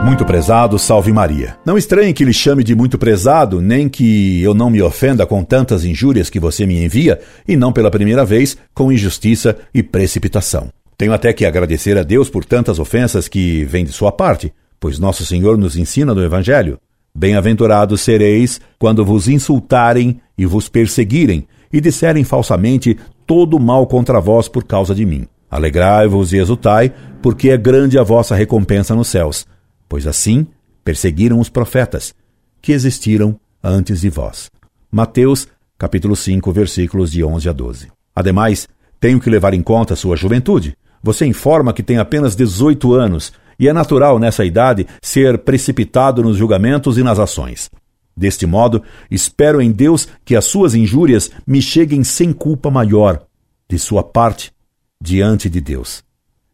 Muito 0.04 0.26
prezado, 0.26 0.80
salve 0.80 1.14
Maria. 1.14 1.56
Não 1.64 1.78
estranhe 1.78 2.12
que 2.12 2.26
lhe 2.26 2.34
chame 2.34 2.64
de 2.64 2.76
muito 2.76 2.98
prezado, 2.98 3.62
nem 3.62 3.88
que 3.88 4.42
eu 4.42 4.52
não 4.52 4.68
me 4.68 4.82
ofenda 4.82 5.28
com 5.28 5.44
tantas 5.44 5.86
injúrias 5.86 6.28
que 6.28 6.40
você 6.40 6.66
me 6.66 6.84
envia, 6.84 7.20
e 7.48 7.56
não 7.56 7.72
pela 7.72 7.92
primeira 7.92 8.26
vez, 8.26 8.58
com 8.74 8.92
injustiça 8.92 9.56
e 9.72 9.84
precipitação. 9.84 10.70
Tenho 10.98 11.14
até 11.14 11.32
que 11.32 11.46
agradecer 11.46 12.00
a 12.00 12.04
Deus 12.04 12.32
por 12.32 12.44
tantas 12.44 12.80
ofensas 12.80 13.28
que 13.28 13.64
vêm 13.66 13.86
de 13.86 13.92
sua 13.92 14.12
parte, 14.12 14.52
pois 14.80 14.98
nosso 14.98 15.24
Senhor 15.24 15.56
nos 15.56 15.78
ensina 15.78 16.16
no 16.16 16.24
Evangelho. 16.24 16.80
Bem-aventurados 17.14 18.02
sereis 18.02 18.60
quando 18.80 19.06
vos 19.06 19.28
insultarem 19.28 20.20
e 20.36 20.48
vos 20.48 20.68
perseguirem, 20.68 21.48
e 21.72 21.80
disserem 21.80 22.24
falsamente 22.24 22.98
todo 23.28 23.60
mal 23.60 23.86
contra 23.86 24.20
vós 24.20 24.48
por 24.48 24.64
causa 24.64 24.96
de 24.96 25.06
mim. 25.06 25.28
Alegrai-vos 25.50 26.34
e 26.34 26.38
exultai, 26.38 26.92
porque 27.22 27.52
é 27.52 27.58
grande 27.58 28.00
a 28.00 28.04
vossa 28.04 28.36
recompensa 28.36 28.96
nos 28.96 29.08
céus 29.08 29.46
pois 29.92 30.08
assim 30.08 30.48
perseguiram 30.86 31.38
os 31.38 31.50
profetas 31.50 32.16
que 32.62 32.72
existiram 32.72 33.38
antes 33.62 34.00
de 34.00 34.10
vós. 34.10 34.50
Mateus, 34.90 35.50
capítulo 35.78 36.16
5, 36.16 36.50
versículos 36.54 37.12
de 37.12 37.22
11 37.22 37.50
a 37.50 37.52
12. 37.52 37.92
Ademais, 38.16 38.70
tenho 39.02 39.20
que 39.20 39.30
levar 39.30 39.54
em 39.54 39.62
conta 39.62 39.94
sua 39.98 40.16
juventude. 40.16 40.78
Você 41.04 41.26
informa 41.26 41.74
que 41.74 41.84
tem 41.84 41.98
apenas 41.98 42.38
18 42.38 42.94
anos 42.94 43.34
e 43.60 43.68
é 43.68 43.74
natural 43.74 44.18
nessa 44.18 44.46
idade 44.46 44.88
ser 45.02 45.40
precipitado 45.40 46.24
nos 46.24 46.38
julgamentos 46.38 46.98
e 46.98 47.04
nas 47.04 47.20
ações. 47.20 47.70
Deste 48.16 48.46
modo, 48.46 48.82
espero 49.10 49.62
em 49.62 49.74
Deus 49.74 50.08
que 50.24 50.38
as 50.38 50.46
suas 50.46 50.74
injúrias 50.74 51.30
me 51.46 51.62
cheguem 51.62 52.02
sem 52.02 52.32
culpa 52.32 52.72
maior 52.72 53.24
de 53.68 53.78
sua 53.78 54.04
parte 54.04 54.54
diante 55.02 55.50
de 55.50 55.60
Deus. 55.60 56.02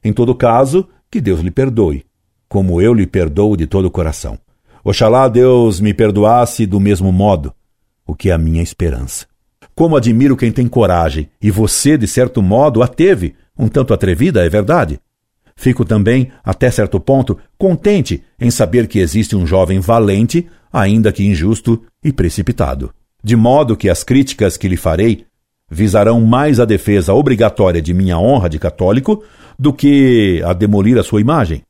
Em 0.04 0.12
todo 0.12 0.34
caso, 0.34 0.90
que 1.12 1.22
Deus 1.22 1.42
lhe 1.42 1.52
perdoe 1.52 2.07
como 2.48 2.82
eu 2.82 2.94
lhe 2.94 3.06
perdoo 3.06 3.56
de 3.58 3.68
todo 3.68 3.86
o 3.86 3.92
coração. 3.92 4.38
Oxalá 4.84 5.28
Deus 5.28 5.82
me 5.82 5.94
perdoasse 5.94 6.66
do 6.66 6.80
mesmo 6.80 7.12
modo, 7.12 7.54
o 8.06 8.16
que 8.16 8.30
é 8.30 8.34
a 8.34 8.38
minha 8.38 8.64
esperança. 8.64 9.26
Como 9.76 9.96
admiro 9.98 10.38
quem 10.38 10.52
tem 10.52 10.68
coragem, 10.68 11.30
e 11.42 11.52
você, 11.52 11.98
de 11.98 12.08
certo 12.08 12.42
modo, 12.42 12.82
a 12.82 12.88
teve, 12.88 13.36
um 13.58 13.68
tanto 13.68 13.94
atrevida, 13.94 14.46
é 14.46 14.50
verdade. 14.50 15.00
Fico 15.56 15.84
também, 15.84 16.32
até 16.44 16.72
certo 16.72 17.00
ponto, 17.00 17.38
contente 17.58 18.24
em 18.40 18.50
saber 18.50 18.88
que 18.88 19.00
existe 19.00 19.36
um 19.36 19.46
jovem 19.46 19.80
valente, 19.80 20.48
ainda 20.72 21.12
que 21.12 21.26
injusto 21.26 21.84
e 22.04 22.14
precipitado. 22.14 22.94
De 23.24 23.36
modo 23.36 23.76
que 23.76 23.90
as 23.90 24.04
críticas 24.04 24.56
que 24.56 24.68
lhe 24.68 24.78
farei 24.78 25.26
visarão 25.70 26.22
mais 26.22 26.60
a 26.60 26.66
defesa 26.66 27.14
obrigatória 27.14 27.82
de 27.82 27.94
minha 27.94 28.18
honra 28.18 28.50
de 28.50 28.58
católico 28.58 29.24
do 29.60 29.74
que 29.74 30.42
a 30.46 30.54
demolir 30.54 30.98
a 30.98 31.04
sua 31.04 31.20
imagem. 31.20 31.64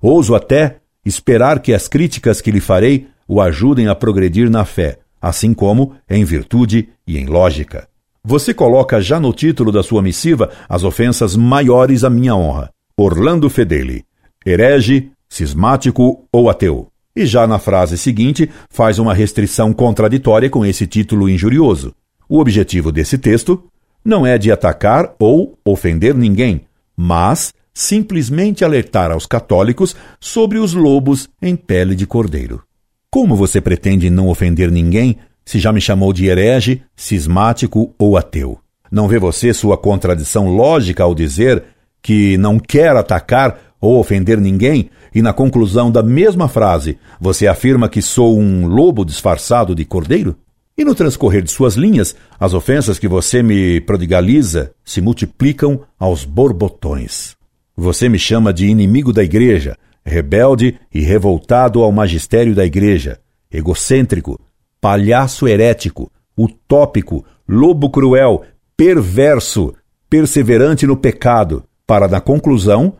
Ouso 0.00 0.34
até 0.34 0.78
esperar 1.04 1.60
que 1.60 1.72
as 1.72 1.88
críticas 1.88 2.40
que 2.40 2.50
lhe 2.50 2.60
farei 2.60 3.08
o 3.26 3.40
ajudem 3.40 3.88
a 3.88 3.94
progredir 3.94 4.50
na 4.50 4.64
fé, 4.64 4.98
assim 5.20 5.54
como 5.54 5.94
em 6.08 6.24
virtude 6.24 6.88
e 7.06 7.18
em 7.18 7.26
lógica. 7.26 7.88
Você 8.24 8.54
coloca 8.54 9.00
já 9.00 9.18
no 9.18 9.32
título 9.32 9.72
da 9.72 9.82
sua 9.82 10.00
missiva 10.00 10.50
as 10.68 10.84
ofensas 10.84 11.34
maiores 11.34 12.04
à 12.04 12.10
minha 12.10 12.36
honra. 12.36 12.70
Orlando 12.96 13.50
Fedeli, 13.50 14.04
herege, 14.46 15.10
cismático 15.28 16.24
ou 16.30 16.48
ateu. 16.48 16.88
E 17.16 17.26
já 17.26 17.46
na 17.46 17.58
frase 17.58 17.98
seguinte 17.98 18.48
faz 18.70 18.98
uma 18.98 19.12
restrição 19.12 19.72
contraditória 19.72 20.48
com 20.48 20.64
esse 20.64 20.86
título 20.86 21.28
injurioso. 21.28 21.94
O 22.28 22.38
objetivo 22.38 22.92
desse 22.92 23.18
texto 23.18 23.64
não 24.04 24.26
é 24.26 24.38
de 24.38 24.50
atacar 24.50 25.14
ou 25.18 25.58
ofender 25.64 26.14
ninguém, 26.14 26.62
mas 26.96 27.52
simplesmente 27.74 28.64
alertar 28.64 29.10
aos 29.10 29.26
católicos 29.26 29.96
sobre 30.20 30.58
os 30.58 30.74
lobos 30.74 31.28
em 31.40 31.56
pele 31.56 31.94
de 31.94 32.06
cordeiro. 32.06 32.62
Como 33.10 33.36
você 33.36 33.60
pretende 33.60 34.08
não 34.10 34.28
ofender 34.28 34.70
ninguém 34.70 35.18
se 35.44 35.58
já 35.58 35.72
me 35.72 35.80
chamou 35.80 36.12
de 36.12 36.26
herege, 36.26 36.82
cismático 36.96 37.94
ou 37.98 38.16
ateu? 38.16 38.58
Não 38.90 39.08
vê 39.08 39.18
você 39.18 39.52
sua 39.52 39.76
contradição 39.76 40.48
lógica 40.48 41.02
ao 41.02 41.14
dizer 41.14 41.64
que 42.02 42.36
não 42.38 42.58
quer 42.58 42.96
atacar 42.96 43.58
ou 43.80 43.98
ofender 43.98 44.38
ninguém 44.38 44.90
e 45.14 45.20
na 45.20 45.32
conclusão 45.32 45.90
da 45.90 46.02
mesma 46.02 46.48
frase 46.48 46.98
você 47.20 47.46
afirma 47.46 47.88
que 47.88 48.00
sou 48.00 48.38
um 48.38 48.66
lobo 48.66 49.04
disfarçado 49.04 49.74
de 49.74 49.84
cordeiro? 49.84 50.36
E 50.76 50.84
no 50.84 50.94
transcorrer 50.94 51.42
de 51.42 51.50
suas 51.50 51.74
linhas, 51.74 52.16
as 52.40 52.54
ofensas 52.54 52.98
que 52.98 53.06
você 53.06 53.42
me 53.42 53.80
prodigaliza 53.82 54.72
se 54.84 55.02
multiplicam 55.02 55.82
aos 55.98 56.24
borbotões. 56.24 57.36
Você 57.76 58.08
me 58.08 58.18
chama 58.18 58.52
de 58.52 58.66
inimigo 58.66 59.12
da 59.12 59.22
igreja, 59.22 59.76
rebelde 60.04 60.78
e 60.92 61.00
revoltado 61.00 61.82
ao 61.82 61.90
magistério 61.90 62.54
da 62.54 62.64
igreja, 62.64 63.18
egocêntrico, 63.50 64.38
palhaço 64.80 65.48
herético, 65.48 66.10
utópico, 66.36 67.24
lobo 67.48 67.90
cruel, 67.90 68.44
perverso, 68.76 69.74
perseverante 70.08 70.86
no 70.86 70.96
pecado, 70.96 71.64
para, 71.86 72.08
na 72.08 72.20
conclusão, 72.20 72.94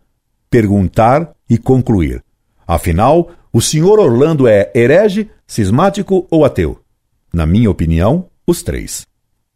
perguntar 0.48 1.32
e 1.48 1.58
concluir. 1.58 2.22
Afinal, 2.66 3.30
o 3.52 3.60
senhor 3.60 3.98
Orlando 3.98 4.46
é 4.46 4.70
herege, 4.74 5.30
cismático 5.46 6.26
ou 6.30 6.44
ateu? 6.44 6.80
Na 7.32 7.46
minha 7.46 7.70
opinião, 7.70 8.26
os 8.46 8.62
três. 8.62 9.06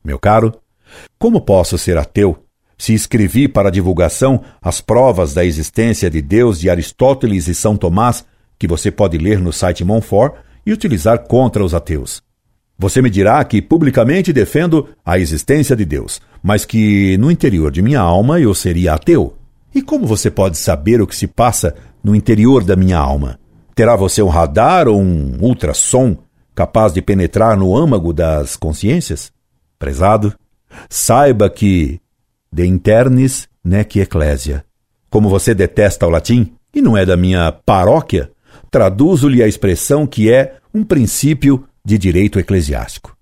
Meu 0.05 0.19
caro, 0.19 0.53
como 1.19 1.41
posso 1.41 1.79
ser 1.79 1.97
ateu 1.97 2.46
se 2.79 2.93
escrevi 2.93 3.49
para 3.49 3.71
divulgação 3.71 4.43
as 4.61 4.81
provas 4.81 5.33
da 5.35 5.45
existência 5.45 6.11
de 6.11 6.21
Deus 6.21 6.61
de 6.61 6.69
Aristóteles 6.69 7.49
e 7.49 7.55
São 7.55 7.77
Tomás, 7.77 8.25
que 8.59 8.67
você 8.67 8.91
pode 8.91 9.19
ler 9.19 9.41
no 9.41 9.53
site 9.53 9.85
Monfort 9.85 10.35
e 10.65 10.73
utilizar 10.73 11.27
contra 11.27 11.65
os 11.65 11.75
ateus? 11.75 12.23
Você 12.79 13.01
me 13.01 13.09
dirá 13.09 13.43
que 13.45 13.63
publicamente 13.63 14.33
defendo 14.33 14.89
a 15.05 15.19
existência 15.19 15.75
de 15.75 15.85
Deus, 15.85 16.21
mas 16.43 16.67
que 16.67 17.17
no 17.17 17.31
interior 17.31 17.71
de 17.71 17.81
minha 17.81 18.01
alma 18.01 18.39
eu 18.39 18.55
seria 18.55 18.95
ateu. 18.95 19.35
E 19.75 19.81
como 19.81 20.07
você 20.07 20.31
pode 20.31 20.59
saber 20.59 21.01
o 21.01 21.07
que 21.07 21.17
se 21.17 21.27
passa 21.27 21.75
no 22.05 22.15
interior 22.15 22.63
da 22.63 22.77
minha 22.77 22.99
alma? 22.99 23.39
Terá 23.75 23.97
você 23.97 24.23
um 24.23 24.29
radar 24.29 24.89
ou 24.89 25.01
um 25.01 25.39
ultrassom 25.41 26.17
capaz 26.55 26.93
de 26.93 27.01
penetrar 27.01 27.57
no 27.57 27.77
âmago 27.77 28.13
das 28.13 28.57
consciências? 28.57 29.33
Prezado, 29.79 30.35
saiba 30.89 31.49
que 31.49 32.01
de 32.53 32.67
internis 32.67 33.49
nec 33.65 33.97
ecclesia. 33.97 34.65
Como 35.11 35.29
você 35.29 35.55
detesta 35.55 36.07
o 36.07 36.11
latim, 36.11 36.53
e 36.75 36.83
não 36.83 36.97
é 36.97 37.07
da 37.07 37.17
minha 37.17 37.51
paróquia, 37.53 38.31
traduzo-lhe 38.71 39.43
a 39.43 39.49
expressão 39.49 40.07
que 40.07 40.31
é 40.31 40.57
um 40.75 40.85
princípio 40.85 41.67
de 41.85 41.97
direito 41.97 42.39
eclesiástico. 42.39 43.17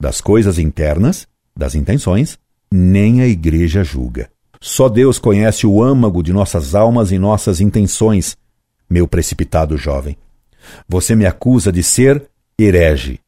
Das 0.00 0.20
coisas 0.20 0.58
internas, 0.58 1.26
das 1.56 1.74
intenções, 1.74 2.38
nem 2.70 3.20
a 3.20 3.26
igreja 3.26 3.82
julga. 3.82 4.30
Só 4.60 4.88
Deus 4.88 5.18
conhece 5.18 5.66
o 5.66 5.82
âmago 5.82 6.22
de 6.22 6.32
nossas 6.32 6.74
almas 6.74 7.12
e 7.12 7.18
nossas 7.18 7.60
intenções, 7.60 8.36
meu 8.90 9.06
precipitado 9.06 9.76
jovem. 9.76 10.16
Você 10.88 11.14
me 11.14 11.26
acusa 11.26 11.70
de 11.72 11.82
ser 11.82 12.28
herege. 12.58 13.20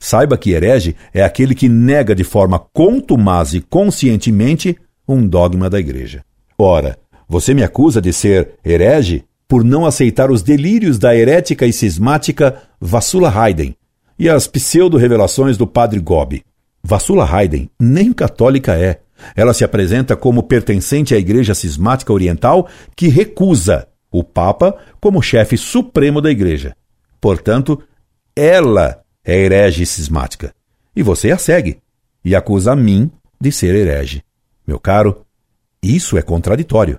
Saiba 0.00 0.38
que 0.38 0.52
herege 0.52 0.96
é 1.12 1.22
aquele 1.22 1.54
que 1.54 1.68
nega 1.68 2.14
de 2.14 2.24
forma 2.24 2.58
contumaz 2.58 3.52
e 3.52 3.60
conscientemente 3.60 4.78
um 5.08 5.26
dogma 5.26 5.70
da 5.70 5.80
Igreja. 5.80 6.22
Ora, 6.58 6.98
você 7.28 7.54
me 7.54 7.62
acusa 7.62 8.00
de 8.00 8.12
ser 8.12 8.50
herege 8.64 9.24
por 9.48 9.64
não 9.64 9.86
aceitar 9.86 10.30
os 10.30 10.42
delírios 10.42 10.98
da 10.98 11.16
herética 11.16 11.66
e 11.66 11.72
cismática 11.72 12.62
Vassula 12.78 13.30
Haydn 13.30 13.72
e 14.18 14.28
as 14.28 14.46
pseudo-revelações 14.46 15.56
do 15.56 15.66
padre 15.66 15.98
Gobi. 16.00 16.44
Vassula 16.82 17.24
Haydn 17.24 17.68
nem 17.80 18.12
católica 18.12 18.78
é. 18.78 19.00
Ela 19.34 19.54
se 19.54 19.64
apresenta 19.64 20.14
como 20.14 20.42
pertencente 20.42 21.14
à 21.14 21.18
Igreja 21.18 21.54
Cismática 21.54 22.12
Oriental 22.12 22.68
que 22.94 23.08
recusa 23.08 23.88
o 24.10 24.22
Papa 24.22 24.76
como 25.00 25.22
chefe 25.22 25.56
supremo 25.56 26.20
da 26.20 26.30
Igreja. 26.30 26.76
Portanto, 27.20 27.82
ela 28.36 29.00
é 29.24 29.36
herege 29.36 29.84
cismática. 29.84 30.54
E 30.94 31.02
você 31.02 31.30
a 31.30 31.38
segue 31.38 31.78
e 32.24 32.34
acusa 32.34 32.72
a 32.72 32.76
mim 32.76 33.10
de 33.40 33.50
ser 33.50 33.74
herege. 33.74 34.22
Meu 34.68 34.78
caro, 34.78 35.22
isso 35.82 36.18
é 36.18 36.20
contraditório. 36.20 36.98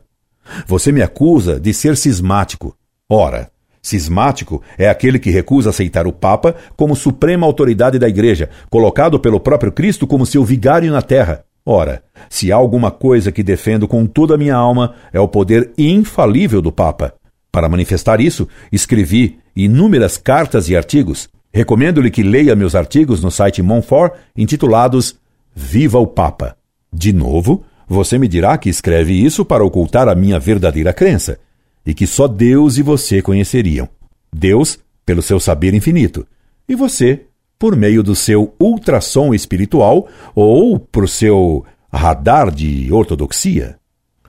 Você 0.65 0.91
me 0.91 1.03
acusa 1.03 1.59
de 1.59 1.71
ser 1.71 1.95
cismático. 1.95 2.75
Ora, 3.07 3.51
cismático 3.79 4.63
é 4.75 4.89
aquele 4.89 5.19
que 5.19 5.29
recusa 5.29 5.69
aceitar 5.69 6.07
o 6.07 6.11
Papa 6.11 6.55
como 6.75 6.95
suprema 6.95 7.45
autoridade 7.45 7.99
da 7.99 8.09
Igreja, 8.09 8.49
colocado 8.71 9.19
pelo 9.19 9.39
próprio 9.39 9.71
Cristo 9.71 10.07
como 10.07 10.25
seu 10.25 10.43
vigário 10.43 10.91
na 10.91 11.03
terra. 11.03 11.43
Ora, 11.63 12.01
se 12.27 12.51
há 12.51 12.55
alguma 12.55 12.89
coisa 12.89 13.31
que 13.31 13.43
defendo 13.43 13.87
com 13.87 14.07
toda 14.07 14.33
a 14.33 14.37
minha 14.37 14.55
alma, 14.55 14.95
é 15.13 15.19
o 15.19 15.27
poder 15.27 15.71
infalível 15.77 16.63
do 16.63 16.71
Papa. 16.71 17.13
Para 17.51 17.69
manifestar 17.69 18.19
isso, 18.19 18.47
escrevi 18.71 19.37
inúmeras 19.55 20.17
cartas 20.17 20.69
e 20.69 20.75
artigos. 20.75 21.29
Recomendo-lhe 21.53 22.09
que 22.09 22.23
leia 22.23 22.55
meus 22.55 22.73
artigos 22.73 23.21
no 23.21 23.29
site 23.29 23.61
Monfort, 23.61 24.15
intitulados 24.35 25.19
Viva 25.53 25.99
o 25.99 26.07
Papa. 26.07 26.57
De 26.91 27.13
novo, 27.13 27.63
você 27.87 28.17
me 28.17 28.27
dirá 28.27 28.57
que 28.57 28.69
escreve 28.69 29.13
isso 29.13 29.43
para 29.43 29.63
ocultar 29.63 30.07
a 30.07 30.15
minha 30.15 30.39
verdadeira 30.39 30.93
crença 30.93 31.39
e 31.85 31.93
que 31.93 32.05
só 32.05 32.27
Deus 32.27 32.77
e 32.77 32.83
você 32.83 33.21
conheceriam. 33.21 33.89
Deus, 34.31 34.77
pelo 35.05 35.21
seu 35.21 35.39
saber 35.39 35.73
infinito, 35.73 36.27
e 36.67 36.75
você, 36.75 37.25
por 37.57 37.75
meio 37.75 38.03
do 38.03 38.15
seu 38.15 38.53
ultrassom 38.59 39.33
espiritual 39.33 40.07
ou 40.35 40.79
por 40.79 41.09
seu 41.09 41.65
radar 41.91 42.51
de 42.51 42.91
ortodoxia. 42.93 43.77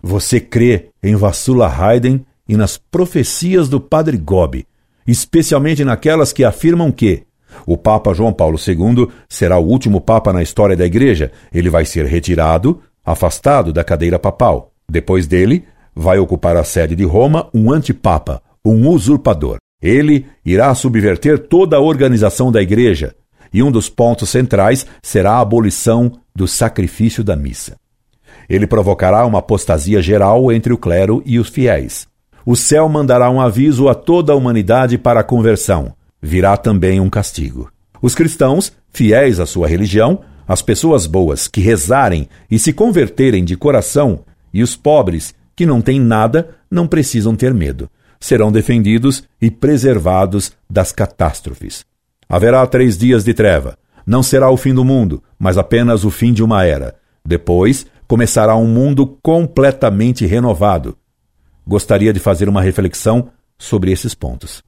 Você 0.02 0.40
crê 0.40 0.88
em 1.02 1.14
Vassula 1.14 1.68
Haydn 1.68 2.20
e 2.48 2.56
nas 2.56 2.78
profecias 2.78 3.68
do 3.68 3.78
Padre 3.78 4.16
Gobi, 4.16 4.66
especialmente 5.06 5.84
naquelas 5.84 6.32
que 6.32 6.42
afirmam 6.42 6.90
que 6.90 7.24
o 7.66 7.76
Papa 7.76 8.12
João 8.14 8.32
Paulo 8.32 8.58
II 8.58 9.08
será 9.28 9.58
o 9.58 9.66
último 9.66 10.00
Papa 10.00 10.32
na 10.32 10.42
história 10.42 10.76
da 10.76 10.86
Igreja. 10.86 11.30
Ele 11.52 11.70
vai 11.70 11.84
ser 11.84 12.06
retirado, 12.06 12.80
afastado 13.04 13.72
da 13.72 13.84
cadeira 13.84 14.18
papal. 14.18 14.72
Depois 14.90 15.26
dele, 15.26 15.64
vai 15.94 16.18
ocupar 16.18 16.56
a 16.56 16.64
sede 16.64 16.96
de 16.96 17.04
Roma 17.04 17.48
um 17.54 17.70
antipapa, 17.70 18.42
um 18.64 18.88
usurpador. 18.88 19.58
Ele 19.82 20.26
irá 20.44 20.74
subverter 20.74 21.38
toda 21.38 21.76
a 21.76 21.80
organização 21.80 22.52
da 22.52 22.60
Igreja, 22.60 23.14
e 23.52 23.62
um 23.62 23.70
dos 23.70 23.88
pontos 23.88 24.28
centrais 24.28 24.86
será 25.02 25.32
a 25.34 25.40
abolição 25.40 26.12
do 26.34 26.46
sacrifício 26.46 27.24
da 27.24 27.34
missa. 27.34 27.76
Ele 28.48 28.66
provocará 28.66 29.24
uma 29.26 29.38
apostasia 29.38 30.02
geral 30.02 30.52
entre 30.52 30.72
o 30.72 30.78
clero 30.78 31.22
e 31.24 31.38
os 31.38 31.48
fiéis. 31.48 32.06
O 32.44 32.56
céu 32.56 32.88
mandará 32.88 33.30
um 33.30 33.40
aviso 33.40 33.88
a 33.88 33.94
toda 33.94 34.32
a 34.32 34.36
humanidade 34.36 34.98
para 34.98 35.20
a 35.20 35.24
conversão 35.24 35.94
virá 36.22 36.56
também 36.56 37.00
um 37.00 37.10
castigo. 37.10 37.70
Os 38.02 38.14
cristãos, 38.14 38.72
fiéis 38.90 39.40
à 39.40 39.46
sua 39.46 39.68
religião, 39.68 40.20
as 40.46 40.62
pessoas 40.62 41.06
boas 41.06 41.46
que 41.46 41.60
rezarem 41.60 42.28
e 42.50 42.58
se 42.58 42.72
converterem 42.72 43.44
de 43.44 43.56
coração, 43.56 44.24
e 44.52 44.62
os 44.62 44.74
pobres 44.74 45.34
que 45.54 45.66
não 45.66 45.80
têm 45.80 46.00
nada, 46.00 46.56
não 46.70 46.86
precisam 46.86 47.36
ter 47.36 47.54
medo. 47.54 47.90
Serão 48.18 48.50
defendidos 48.50 49.24
e 49.40 49.50
preservados 49.50 50.52
das 50.68 50.92
catástrofes. 50.92 51.84
Haverá 52.28 52.66
três 52.66 52.96
dias 52.98 53.24
de 53.24 53.34
treva. 53.34 53.76
Não 54.06 54.22
será 54.22 54.50
o 54.50 54.56
fim 54.56 54.74
do 54.74 54.84
mundo, 54.84 55.22
mas 55.38 55.56
apenas 55.58 56.04
o 56.04 56.10
fim 56.10 56.32
de 56.32 56.42
uma 56.42 56.64
era. 56.64 56.96
Depois 57.24 57.86
começará 58.06 58.56
um 58.56 58.66
mundo 58.66 59.18
completamente 59.22 60.26
renovado. 60.26 60.96
Gostaria 61.66 62.12
de 62.12 62.18
fazer 62.18 62.48
uma 62.48 62.62
reflexão 62.62 63.28
sobre 63.58 63.92
esses 63.92 64.14
pontos. 64.14 64.62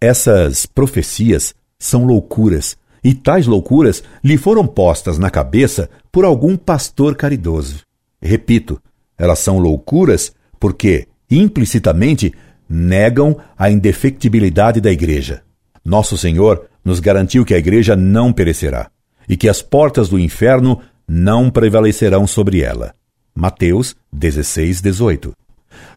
Essas 0.00 0.64
profecias 0.64 1.54
são 1.76 2.04
loucuras, 2.04 2.76
e 3.02 3.14
tais 3.14 3.46
loucuras 3.46 4.02
lhe 4.22 4.36
foram 4.36 4.66
postas 4.66 5.18
na 5.18 5.28
cabeça 5.28 5.90
por 6.12 6.24
algum 6.24 6.56
pastor 6.56 7.16
caridoso. 7.16 7.82
Repito, 8.22 8.80
elas 9.16 9.40
são 9.40 9.58
loucuras 9.58 10.32
porque, 10.60 11.08
implicitamente, 11.28 12.32
negam 12.68 13.36
a 13.56 13.70
indefectibilidade 13.70 14.80
da 14.80 14.90
Igreja. 14.90 15.42
Nosso 15.84 16.16
Senhor 16.16 16.66
nos 16.84 17.00
garantiu 17.00 17.44
que 17.44 17.54
a 17.54 17.58
Igreja 17.58 17.96
não 17.96 18.32
perecerá 18.32 18.90
e 19.28 19.36
que 19.36 19.48
as 19.48 19.62
portas 19.62 20.08
do 20.08 20.18
inferno 20.18 20.80
não 21.08 21.50
prevalecerão 21.50 22.26
sobre 22.26 22.60
ela. 22.60 22.94
Mateus 23.34 23.96
16, 24.12 24.80
18. 24.80 25.32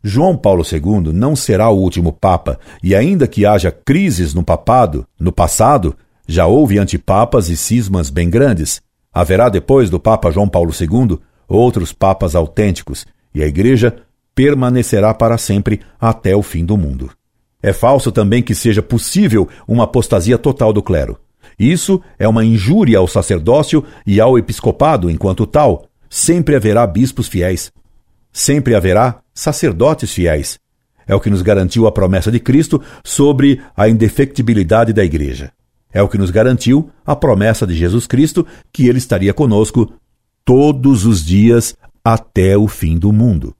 João 0.03 0.35
Paulo 0.35 0.63
II 0.63 1.13
não 1.13 1.35
será 1.35 1.69
o 1.69 1.77
último 1.77 2.11
Papa, 2.11 2.59
e 2.83 2.95
ainda 2.95 3.27
que 3.27 3.45
haja 3.45 3.71
crises 3.71 4.33
no 4.33 4.43
papado, 4.43 5.05
no 5.19 5.31
passado, 5.31 5.95
já 6.27 6.45
houve 6.45 6.79
antipapas 6.79 7.49
e 7.49 7.57
cismas 7.57 8.09
bem 8.09 8.29
grandes. 8.29 8.81
Haverá 9.13 9.49
depois 9.49 9.89
do 9.89 9.99
Papa 9.99 10.31
João 10.31 10.47
Paulo 10.47 10.71
II 10.71 11.19
outros 11.47 11.91
papas 11.91 12.35
autênticos, 12.35 13.05
e 13.33 13.43
a 13.43 13.47
Igreja 13.47 13.95
permanecerá 14.33 15.13
para 15.13 15.37
sempre 15.37 15.81
até 15.99 16.35
o 16.35 16.41
fim 16.41 16.65
do 16.65 16.77
mundo. 16.77 17.11
É 17.61 17.73
falso 17.73 18.11
também 18.11 18.41
que 18.41 18.55
seja 18.55 18.81
possível 18.81 19.47
uma 19.67 19.83
apostasia 19.83 20.37
total 20.37 20.73
do 20.73 20.81
clero. 20.81 21.19
Isso 21.59 22.01
é 22.17 22.27
uma 22.27 22.43
injúria 22.43 22.97
ao 22.97 23.07
sacerdócio 23.07 23.83
e 24.05 24.19
ao 24.19 24.37
episcopado 24.37 25.11
enquanto 25.11 25.45
tal. 25.45 25.85
Sempre 26.09 26.55
haverá 26.55 26.87
bispos 26.87 27.27
fiéis. 27.27 27.71
Sempre 28.31 28.75
haverá 28.75 29.19
sacerdotes 29.33 30.13
fiéis. 30.13 30.59
É 31.07 31.15
o 31.15 31.19
que 31.19 31.29
nos 31.29 31.41
garantiu 31.41 31.87
a 31.87 31.91
promessa 31.91 32.31
de 32.31 32.39
Cristo 32.39 32.81
sobre 33.03 33.61
a 33.75 33.89
indefectibilidade 33.89 34.93
da 34.93 35.03
Igreja. 35.03 35.51
É 35.93 36.01
o 36.01 36.07
que 36.07 36.17
nos 36.17 36.31
garantiu 36.31 36.89
a 37.05 37.15
promessa 37.15 37.67
de 37.67 37.75
Jesus 37.75 38.07
Cristo 38.07 38.45
que 38.71 38.87
ele 38.87 38.97
estaria 38.97 39.33
conosco 39.33 39.93
todos 40.45 41.05
os 41.05 41.23
dias 41.23 41.75
até 42.03 42.57
o 42.57 42.67
fim 42.67 42.97
do 42.97 43.11
mundo. 43.11 43.53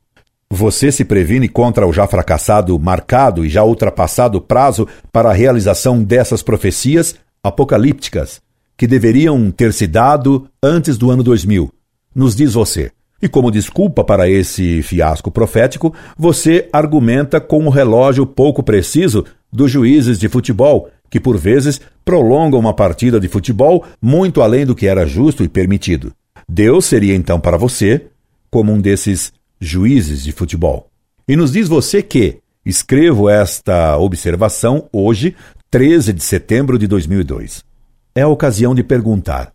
Você 0.50 0.92
se 0.92 1.06
previne 1.06 1.48
contra 1.48 1.88
o 1.88 1.94
já 1.94 2.08
fracassado, 2.08 2.78
marcado 2.78 3.46
e 3.46 3.50
já 3.50 3.64
ultrapassado 3.64 4.42
prazo 4.42 4.88
para 5.12 5.30
a 5.30 5.34
realização 5.34 6.04
dessas 6.04 6.42
profecias 6.42 7.16
apocalípticas, 7.44 8.42
que 8.76 8.86
deveriam 8.86 9.50
ter 9.50 9.74
se 9.74 9.88
dado 9.88 10.48
antes 10.62 10.98
do 10.98 11.10
ano 11.10 11.24
2000, 11.24 11.72
nos 12.14 12.36
diz 12.36 12.54
você. 12.54 12.92
E 13.22 13.30
como 13.30 13.52
desculpa 13.52 14.04
para 14.04 14.30
esse 14.30 14.82
fiasco 14.82 15.30
profético, 15.30 15.94
você 16.18 16.68
argumenta 16.74 17.40
com 17.40 17.66
o 17.66 17.70
relógio 17.70 18.26
pouco 18.26 18.64
preciso 18.64 19.26
dos 19.52 19.70
juízes 19.70 20.18
de 20.18 20.28
futebol, 20.28 20.90
que 21.10 21.20
por 21.20 21.38
vezes 21.38 21.80
prolongam 22.04 22.60
uma 22.60 22.74
partida 22.74 23.20
de 23.20 23.28
futebol 23.28 23.86
muito 24.02 24.42
além 24.42 24.66
do 24.66 24.74
que 24.74 24.88
era 24.88 25.06
justo 25.06 25.44
e 25.44 25.50
permitido. 25.50 26.12
Deus 26.50 26.86
seria 26.86 27.14
então 27.14 27.40
para 27.40 27.58
você 27.58 28.08
como 28.50 28.72
um 28.72 28.82
desses 28.82 29.32
juízes 29.60 30.24
de 30.24 30.32
futebol. 30.32 30.88
E 31.28 31.36
nos 31.36 31.52
diz 31.52 31.68
você 31.68 32.02
que 32.02 32.40
escrevo 32.66 33.30
esta 33.30 33.98
observação 33.98 34.90
hoje, 34.92 35.36
13 35.70 36.12
de 36.12 36.24
setembro 36.24 36.78
de 36.78 36.88
2002. 36.88 37.64
É 38.16 38.22
a 38.24 38.28
ocasião 38.28 38.74
de 38.74 38.84
perguntar: 38.84 39.54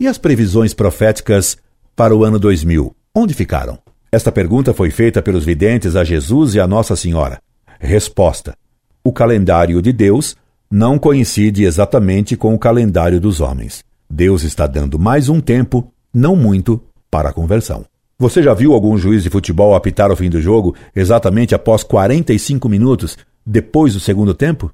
e 0.00 0.06
as 0.06 0.18
previsões 0.18 0.74
proféticas 0.74 1.56
para 1.98 2.14
o 2.14 2.24
ano 2.24 2.38
2000, 2.38 2.94
onde 3.12 3.34
ficaram? 3.34 3.76
Esta 4.12 4.30
pergunta 4.30 4.72
foi 4.72 4.88
feita 4.88 5.20
pelos 5.20 5.44
videntes 5.44 5.96
a 5.96 6.04
Jesus 6.04 6.54
e 6.54 6.60
a 6.60 6.66
Nossa 6.66 6.94
Senhora. 6.94 7.40
Resposta: 7.80 8.54
O 9.02 9.12
calendário 9.12 9.82
de 9.82 9.92
Deus 9.92 10.36
não 10.70 10.96
coincide 10.96 11.64
exatamente 11.64 12.36
com 12.36 12.54
o 12.54 12.58
calendário 12.58 13.20
dos 13.20 13.40
homens. 13.40 13.82
Deus 14.08 14.44
está 14.44 14.64
dando 14.64 14.96
mais 14.96 15.28
um 15.28 15.40
tempo, 15.40 15.92
não 16.14 16.36
muito, 16.36 16.80
para 17.10 17.30
a 17.30 17.32
conversão. 17.32 17.84
Você 18.16 18.44
já 18.44 18.54
viu 18.54 18.74
algum 18.74 18.96
juiz 18.96 19.24
de 19.24 19.28
futebol 19.30 19.74
apitar 19.74 20.12
o 20.12 20.16
fim 20.16 20.30
do 20.30 20.40
jogo 20.40 20.76
exatamente 20.94 21.52
após 21.52 21.82
45 21.82 22.68
minutos 22.68 23.18
depois 23.44 23.94
do 23.94 23.98
segundo 23.98 24.34
tempo? 24.34 24.72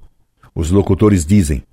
Os 0.53 0.69
locutores 0.69 1.25
dizem: 1.25 1.63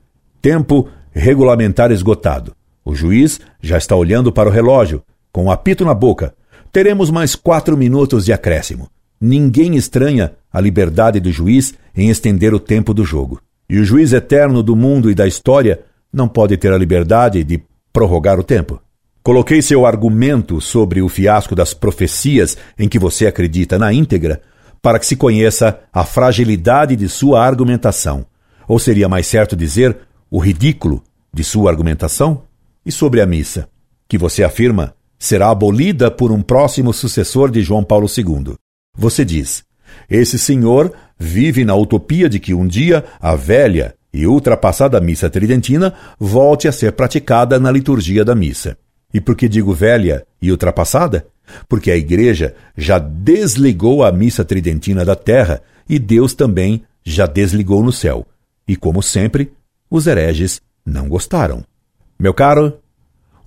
tempo 0.41 0.89
regulamentar 1.11 1.93
esgotado. 1.93 2.55
O 2.83 2.95
juiz 2.95 3.39
já 3.61 3.77
está 3.77 3.95
olhando 3.95 4.33
para 4.33 4.49
o 4.49 4.53
relógio, 4.53 5.03
com 5.33 5.47
o 5.47 5.51
apito 5.51 5.85
na 5.85 5.95
boca. 5.95 6.35
Teremos 6.71 7.11
mais 7.11 7.35
quatro 7.35 7.77
minutos 7.77 8.25
de 8.25 8.33
acréscimo. 8.33 8.89
Ninguém 9.21 9.77
estranha 9.77 10.33
a 10.53 10.61
liberdade 10.61 11.19
do 11.21 11.33
juiz 11.33 11.75
em 11.97 12.11
estender 12.11 12.53
o 12.53 12.61
tempo 12.61 12.93
do 12.93 13.05
jogo. 13.05 13.41
E 13.69 13.79
o 13.79 13.85
juiz 13.85 14.13
eterno 14.13 14.63
do 14.63 14.77
mundo 14.77 15.11
e 15.11 15.15
da 15.15 15.27
história 15.27 15.81
não 16.13 16.29
pode 16.29 16.57
ter 16.57 16.73
a 16.73 16.79
liberdade 16.79 17.43
de 17.43 17.63
prorrogar 17.93 18.39
o 18.39 18.45
tempo. 18.45 18.81
Coloquei 19.23 19.63
seu 19.63 19.87
argumento 19.87 20.61
sobre 20.61 21.01
o 21.01 21.09
fiasco 21.09 21.55
das 21.55 21.73
profecias 21.73 22.57
em 22.77 22.89
que 22.89 22.99
você 22.99 23.27
acredita 23.27 23.79
na 23.79 23.93
íntegra 23.93 24.43
para 24.83 24.99
que 24.99 25.07
se 25.07 25.15
conheça 25.15 25.79
a 25.93 26.05
fragilidade 26.05 26.97
de 26.97 27.09
sua 27.09 27.41
argumentação. 27.41 28.27
Ou 28.67 28.81
seria 28.81 29.09
mais 29.09 29.27
certo 29.29 29.55
dizer 29.55 29.97
o 30.29 30.41
ridículo 30.41 31.03
de 31.33 31.45
sua 31.45 31.71
argumentação? 31.71 32.43
E 32.85 32.91
sobre 32.91 33.21
a 33.21 33.27
missa, 33.27 33.69
que 34.09 34.19
você 34.19 34.43
afirma 34.43 34.93
será 35.23 35.51
abolida 35.51 36.11
por 36.11 36.33
um 36.33 36.43
próximo 36.43 36.93
sucessor 36.93 37.49
de 37.49 37.63
João 37.63 37.85
Paulo 37.85 38.09
II. 38.09 38.57
Você 38.99 39.25
diz: 39.25 39.63
esse 40.11 40.37
senhor 40.37 40.93
vive 41.17 41.65
na 41.65 41.77
utopia 41.77 42.29
de 42.29 42.41
que 42.41 42.53
um 42.53 42.67
dia 42.67 43.05
a 43.21 43.37
velha 43.37 43.95
e 44.13 44.27
ultrapassada 44.27 45.01
missa 45.01 45.31
tridentina 45.31 45.95
volte 46.19 46.67
a 46.67 46.73
ser 46.73 46.91
praticada 46.93 47.61
na 47.61 47.71
liturgia 47.71 48.25
da 48.25 48.35
missa. 48.35 48.77
E 49.15 49.21
por 49.21 49.37
que 49.37 49.49
digo 49.49 49.73
velha 49.73 50.27
e 50.41 50.51
ultrapassada? 50.51 51.25
Porque 51.69 51.93
a 51.93 51.97
Igreja 51.97 52.57
já 52.77 52.99
desligou 52.99 54.03
a 54.03 54.11
missa 54.11 54.45
tridentina 54.45 55.05
da 55.05 55.15
terra 55.15 55.63
e 55.89 56.01
Deus 56.01 56.35
também 56.35 56.83
já 57.05 57.27
desligou 57.27 57.81
no 57.81 57.93
céu. 57.93 58.27
E 58.67 58.75
como 58.75 59.01
sempre, 59.01 59.53
os 59.89 60.09
hereges 60.09 60.61
não 60.85 61.09
gostaram. 61.09 61.63
Meu 62.19 62.35
caro, 62.35 62.77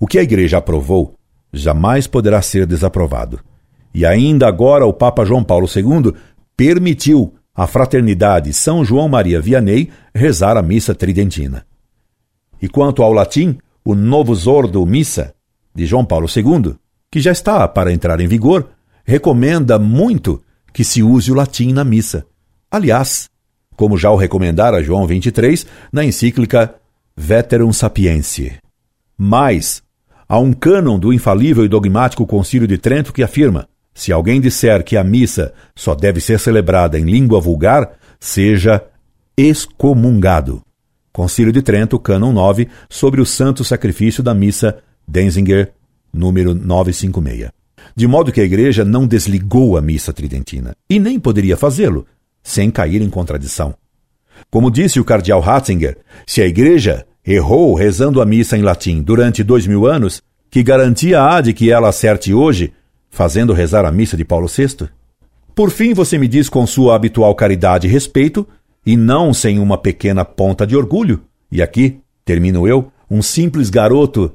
o 0.00 0.06
que 0.06 0.18
a 0.18 0.22
Igreja 0.22 0.56
aprovou 0.56 1.15
jamais 1.58 2.06
poderá 2.06 2.40
ser 2.42 2.66
desaprovado. 2.66 3.40
E 3.94 4.04
ainda 4.04 4.46
agora 4.46 4.86
o 4.86 4.92
Papa 4.92 5.24
João 5.24 5.42
Paulo 5.42 5.66
II 5.66 6.12
permitiu 6.56 7.34
à 7.54 7.66
Fraternidade 7.66 8.52
São 8.52 8.84
João 8.84 9.08
Maria 9.08 9.40
Vianney 9.40 9.90
rezar 10.14 10.56
a 10.56 10.62
missa 10.62 10.94
tridentina. 10.94 11.66
E 12.60 12.68
quanto 12.68 13.02
ao 13.02 13.12
latim, 13.12 13.58
o 13.84 13.94
novo 13.94 14.34
Zordo 14.34 14.84
Missa 14.84 15.34
de 15.74 15.86
João 15.86 16.04
Paulo 16.04 16.26
II, 16.34 16.74
que 17.10 17.20
já 17.20 17.32
está 17.32 17.66
para 17.68 17.92
entrar 17.92 18.20
em 18.20 18.26
vigor, 18.26 18.68
recomenda 19.04 19.78
muito 19.78 20.42
que 20.72 20.84
se 20.84 21.02
use 21.02 21.30
o 21.30 21.34
latim 21.34 21.72
na 21.72 21.84
missa. 21.84 22.26
Aliás, 22.70 23.28
como 23.76 23.96
já 23.96 24.10
o 24.10 24.16
recomendara 24.16 24.82
João 24.82 25.06
23 25.06 25.66
na 25.92 26.04
encíclica 26.04 26.74
Veterum 27.16 27.72
Sapientiae. 27.72 28.58
Mas 29.16 29.82
há 30.28 30.38
um 30.38 30.52
cânon 30.52 30.98
do 30.98 31.12
infalível 31.12 31.64
e 31.64 31.68
dogmático 31.68 32.26
Concílio 32.26 32.66
de 32.66 32.78
Trento 32.78 33.12
que 33.12 33.22
afirma: 33.22 33.68
se 33.94 34.12
alguém 34.12 34.40
disser 34.40 34.84
que 34.84 34.96
a 34.96 35.04
missa 35.04 35.52
só 35.74 35.94
deve 35.94 36.20
ser 36.20 36.38
celebrada 36.38 36.98
em 36.98 37.04
língua 37.04 37.40
vulgar, 37.40 37.92
seja 38.20 38.82
excomungado. 39.36 40.62
Concílio 41.12 41.52
de 41.52 41.62
Trento, 41.62 41.98
cânon 41.98 42.32
9, 42.32 42.68
sobre 42.90 43.20
o 43.20 43.26
santo 43.26 43.64
sacrifício 43.64 44.22
da 44.22 44.34
missa 44.34 44.78
Denzinger, 45.08 45.72
número 46.12 46.54
956. 46.54 47.50
De 47.94 48.06
modo 48.06 48.30
que 48.30 48.40
a 48.40 48.44
igreja 48.44 48.84
não 48.84 49.06
desligou 49.06 49.78
a 49.78 49.80
missa 49.80 50.12
tridentina, 50.12 50.74
e 50.90 50.98
nem 50.98 51.18
poderia 51.18 51.56
fazê-lo, 51.56 52.06
sem 52.42 52.70
cair 52.70 53.00
em 53.00 53.08
contradição. 53.08 53.74
Como 54.50 54.70
disse 54.70 55.00
o 55.00 55.04
cardeal 55.04 55.40
Ratzinger, 55.40 55.96
se 56.26 56.42
a 56.42 56.46
igreja 56.46 57.06
errou 57.26 57.74
rezando 57.74 58.22
a 58.22 58.26
missa 58.26 58.56
em 58.56 58.62
latim 58.62 59.02
durante 59.02 59.42
dois 59.42 59.66
mil 59.66 59.86
anos, 59.86 60.22
que 60.50 60.62
garantia 60.62 61.22
há 61.22 61.40
de 61.40 61.52
que 61.52 61.70
ela 61.70 61.88
acerte 61.88 62.32
hoje, 62.32 62.72
fazendo 63.10 63.52
rezar 63.52 63.84
a 63.84 63.90
missa 63.90 64.16
de 64.16 64.24
Paulo 64.24 64.46
VI? 64.46 64.88
Por 65.54 65.70
fim, 65.70 65.92
você 65.92 66.18
me 66.18 66.28
diz 66.28 66.48
com 66.48 66.66
sua 66.66 66.94
habitual 66.94 67.34
caridade 67.34 67.86
e 67.86 67.90
respeito, 67.90 68.46
e 68.84 68.96
não 68.96 69.34
sem 69.34 69.58
uma 69.58 69.76
pequena 69.76 70.24
ponta 70.24 70.66
de 70.66 70.76
orgulho, 70.76 71.22
e 71.50 71.60
aqui, 71.60 71.98
termino 72.24 72.68
eu, 72.68 72.92
um 73.10 73.20
simples 73.22 73.70
garoto 73.70 74.32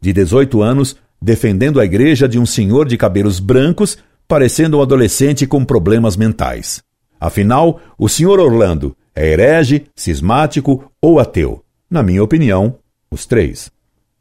de 0.00 0.12
18 0.12 0.60
anos, 0.60 0.96
defendendo 1.22 1.80
a 1.80 1.84
igreja 1.84 2.28
de 2.28 2.38
um 2.38 2.44
senhor 2.44 2.86
de 2.86 2.98
cabelos 2.98 3.40
brancos, 3.40 3.96
parecendo 4.28 4.78
um 4.78 4.82
adolescente 4.82 5.46
com 5.46 5.64
problemas 5.64 6.16
mentais. 6.16 6.82
Afinal, 7.18 7.80
o 7.96 8.08
senhor 8.08 8.38
Orlando 8.38 8.94
é 9.14 9.28
herege, 9.28 9.86
cismático 9.96 10.90
ou 11.00 11.18
ateu? 11.18 11.63
Na 11.90 12.02
minha 12.02 12.22
opinião, 12.22 12.78
os 13.10 13.26
três. 13.26 13.70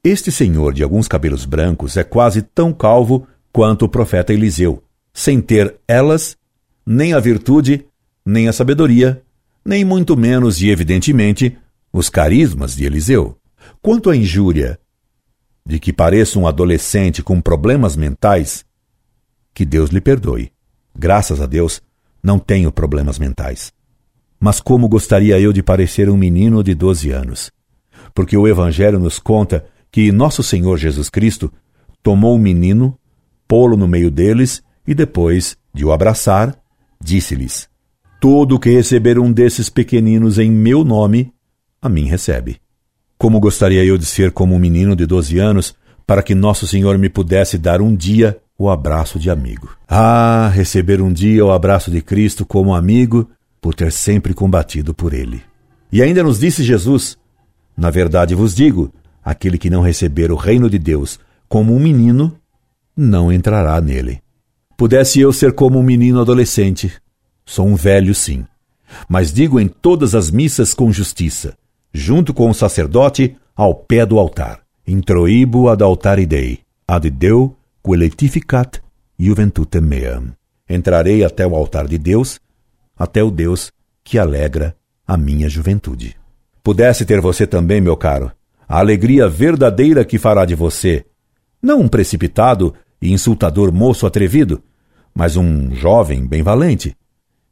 Este 0.04 0.32
senhor 0.32 0.74
de 0.74 0.84
alguns 0.84 1.08
cabelos 1.08 1.46
brancos 1.46 1.98
é 1.98 2.04
quase 2.04 2.42
tão 2.42 2.74
calvo 2.74 3.28
quanto 3.52 3.86
o 3.86 3.90
profeta 3.90 4.34
Eliseu, 4.34 4.84
sem 5.14 5.40
ter 5.40 5.76
elas 5.88 6.36
nem 6.86 7.14
a 7.14 7.20
virtude, 7.20 7.86
nem 8.26 8.48
a 8.48 8.54
sabedoria, 8.54 9.22
nem 9.64 9.86
muito 9.86 10.18
menos 10.18 10.62
e 10.62 10.70
evidentemente 10.70 11.58
os 11.92 12.10
carismas 12.10 12.76
de 12.76 12.86
Eliseu. 12.86 13.38
Quanto 13.82 14.10
à 14.10 14.16
injúria 14.16 14.80
de 15.66 15.80
que 15.80 15.94
pareça 15.94 16.38
um 16.38 16.48
adolescente 16.48 17.24
com 17.24 17.40
problemas 17.40 17.96
mentais, 17.96 18.66
que 19.54 19.66
Deus 19.66 19.90
lhe 19.92 20.02
perdoe. 20.02 20.52
Graças 20.98 21.40
a 21.40 21.46
Deus, 21.46 21.82
não 22.22 22.38
tenho 22.38 22.72
problemas 22.72 23.18
mentais. 23.18 23.72
Mas 24.44 24.60
como 24.60 24.90
gostaria 24.90 25.40
eu 25.40 25.54
de 25.54 25.64
parecer 25.64 26.10
um 26.10 26.18
menino 26.18 26.62
de 26.62 26.76
12 26.76 27.12
anos? 27.12 27.50
Porque 28.14 28.36
o 28.36 28.46
Evangelho 28.46 29.00
nos 29.00 29.18
conta 29.18 29.64
que 29.90 30.12
nosso 30.12 30.44
Senhor 30.44 30.78
Jesus 30.78 31.10
Cristo 31.10 31.50
tomou 32.04 32.36
o 32.36 32.38
menino, 32.38 33.00
pô-lo 33.48 33.78
no 33.78 33.88
meio 33.88 34.12
deles 34.12 34.62
e 34.86 34.94
depois 34.94 35.56
de 35.74 35.86
o 35.86 35.94
abraçar, 35.94 36.60
disse-lhes: 37.02 37.70
Todo 38.20 38.60
que 38.60 38.70
receber 38.70 39.18
um 39.18 39.32
desses 39.32 39.70
pequeninos 39.70 40.38
em 40.38 40.52
meu 40.52 40.84
nome, 40.84 41.32
a 41.82 41.88
mim 41.88 42.04
recebe. 42.04 42.58
Como 43.18 43.40
gostaria 43.40 43.86
eu 43.86 43.98
de 43.98 44.06
ser 44.06 44.34
como 44.34 44.56
um 44.56 44.60
menino 44.60 44.94
de 44.94 45.06
12 45.06 45.40
anos 45.40 45.74
para 46.06 46.22
que 46.22 46.36
Nosso 46.36 46.68
Senhor 46.68 46.98
me 46.98 47.08
pudesse 47.08 47.58
dar 47.58 47.82
um 47.82 47.96
dia 47.96 48.38
o 48.60 48.70
abraço 48.70 49.18
de 49.18 49.30
amigo. 49.30 49.70
Ah, 49.88 50.52
receber 50.54 51.02
um 51.02 51.14
dia 51.14 51.46
o 51.46 51.52
abraço 51.54 51.90
de 51.90 52.02
Cristo 52.02 52.46
como 52.46 52.76
amigo 52.76 53.30
por 53.64 53.74
ter 53.74 53.94
sempre 53.94 54.34
combatido 54.34 54.94
por 54.94 55.14
ele. 55.14 55.42
E 55.90 56.02
ainda 56.02 56.22
nos 56.22 56.38
disse 56.38 56.62
Jesus: 56.64 57.18
Na 57.78 57.90
verdade 57.90 58.36
vos 58.36 58.54
digo, 58.54 58.94
aquele 59.24 59.58
que 59.58 59.70
não 59.70 59.82
receber 59.82 60.34
o 60.34 60.36
reino 60.36 60.70
de 60.70 60.78
Deus 60.78 61.18
como 61.48 61.74
um 61.74 61.80
menino, 61.80 62.38
não 62.96 63.32
entrará 63.32 63.80
nele. 63.80 64.22
Pudesse 64.76 65.22
eu 65.22 65.32
ser 65.32 65.54
como 65.54 65.80
um 65.80 65.84
menino 65.84 66.20
adolescente. 66.20 66.92
Sou 67.46 67.66
um 67.66 67.76
velho, 67.76 68.14
sim. 68.14 68.46
Mas 69.08 69.32
digo 69.32 69.58
em 69.58 69.70
todas 69.70 70.14
as 70.14 70.30
missas 70.30 70.74
com 70.74 70.92
justiça: 70.92 71.56
junto 71.94 72.34
com 72.34 72.50
o 72.50 72.54
sacerdote, 72.54 73.38
ao 73.56 73.74
pé 73.74 74.06
do 74.06 74.20
altar. 74.20 74.60
Introibo 74.86 75.70
ad 75.70 75.82
altari 75.82 76.26
Dei, 76.26 76.60
ad 76.86 77.10
Deu 77.10 77.56
queletificat 77.82 78.82
juventutem 79.18 79.82
meam. 79.82 80.34
Entrarei 80.70 81.24
até 81.24 81.48
o 81.48 81.56
altar 81.56 81.88
de 81.88 81.98
Deus, 81.98 82.42
até 83.04 83.24
o 83.24 83.30
Deus 83.30 83.72
que 84.04 84.18
alegra 84.18 84.76
a 85.06 85.18
minha 85.18 85.50
juventude. 85.50 86.16
Pudesse 86.64 87.06
ter 87.06 87.22
você 87.22 87.46
também, 87.46 87.82
meu 87.82 87.98
caro, 87.98 88.32
a 88.68 88.80
alegria 88.80 89.28
verdadeira 89.28 90.06
que 90.06 90.18
fará 90.18 90.46
de 90.46 90.56
você, 90.56 91.06
não 91.62 91.82
um 91.82 91.88
precipitado 91.88 92.74
e 93.02 93.12
insultador 93.12 93.72
moço 93.72 94.06
atrevido, 94.06 94.64
mas 95.14 95.38
um 95.38 95.74
jovem 95.76 96.26
bem 96.26 96.42
valente 96.42 96.96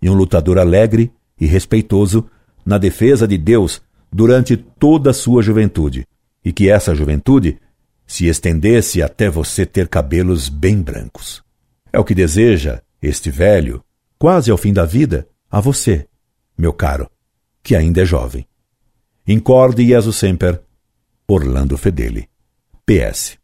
e 0.02 0.10
um 0.10 0.14
lutador 0.14 0.58
alegre 0.58 1.12
e 1.40 1.46
respeitoso 1.46 2.26
na 2.66 2.78
defesa 2.78 3.28
de 3.28 3.38
Deus 3.38 3.82
durante 4.12 4.58
toda 4.58 5.12
a 5.12 5.14
sua 5.14 5.42
juventude, 5.42 6.06
e 6.44 6.52
que 6.52 6.70
essa 6.70 6.96
juventude 6.96 7.58
se 8.06 8.28
estendesse 8.28 9.02
até 9.02 9.30
você 9.30 9.66
ter 9.66 9.88
cabelos 9.88 10.50
bem 10.50 10.82
brancos. 10.82 11.44
É 11.94 12.00
o 12.00 12.04
que 12.04 12.16
deseja 12.16 12.82
este 13.02 13.30
velho, 13.30 13.84
quase 14.20 14.52
ao 14.52 14.58
fim 14.58 14.74
da 14.74 14.86
vida, 14.86 15.28
a 15.52 15.60
você, 15.60 16.08
meu 16.58 16.72
caro, 16.72 17.10
que 17.62 17.76
ainda 17.76 18.02
é 18.02 18.06
jovem. 18.06 18.48
Incorde 19.28 19.86
Jesus 19.86 20.16
Semper, 20.16 20.62
Orlando 21.28 21.78
Fedeli. 21.78 22.30
PS. 22.86 23.38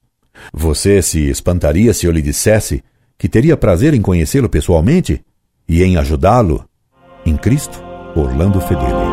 Você 0.54 1.02
se 1.02 1.30
espantaria 1.30 1.94
se 1.94 2.06
eu 2.06 2.12
lhe 2.12 2.22
dissesse 2.22 2.84
que 3.18 3.28
teria 3.28 3.58
prazer 3.58 3.94
em 3.94 4.02
conhecê-lo 4.02 4.50
pessoalmente 4.50 5.24
e 5.68 5.84
em 5.84 5.98
ajudá-lo? 5.98 6.68
Em 7.26 7.36
Cristo, 7.36 7.82
Orlando 8.16 8.62
Fedeli. 8.62 9.07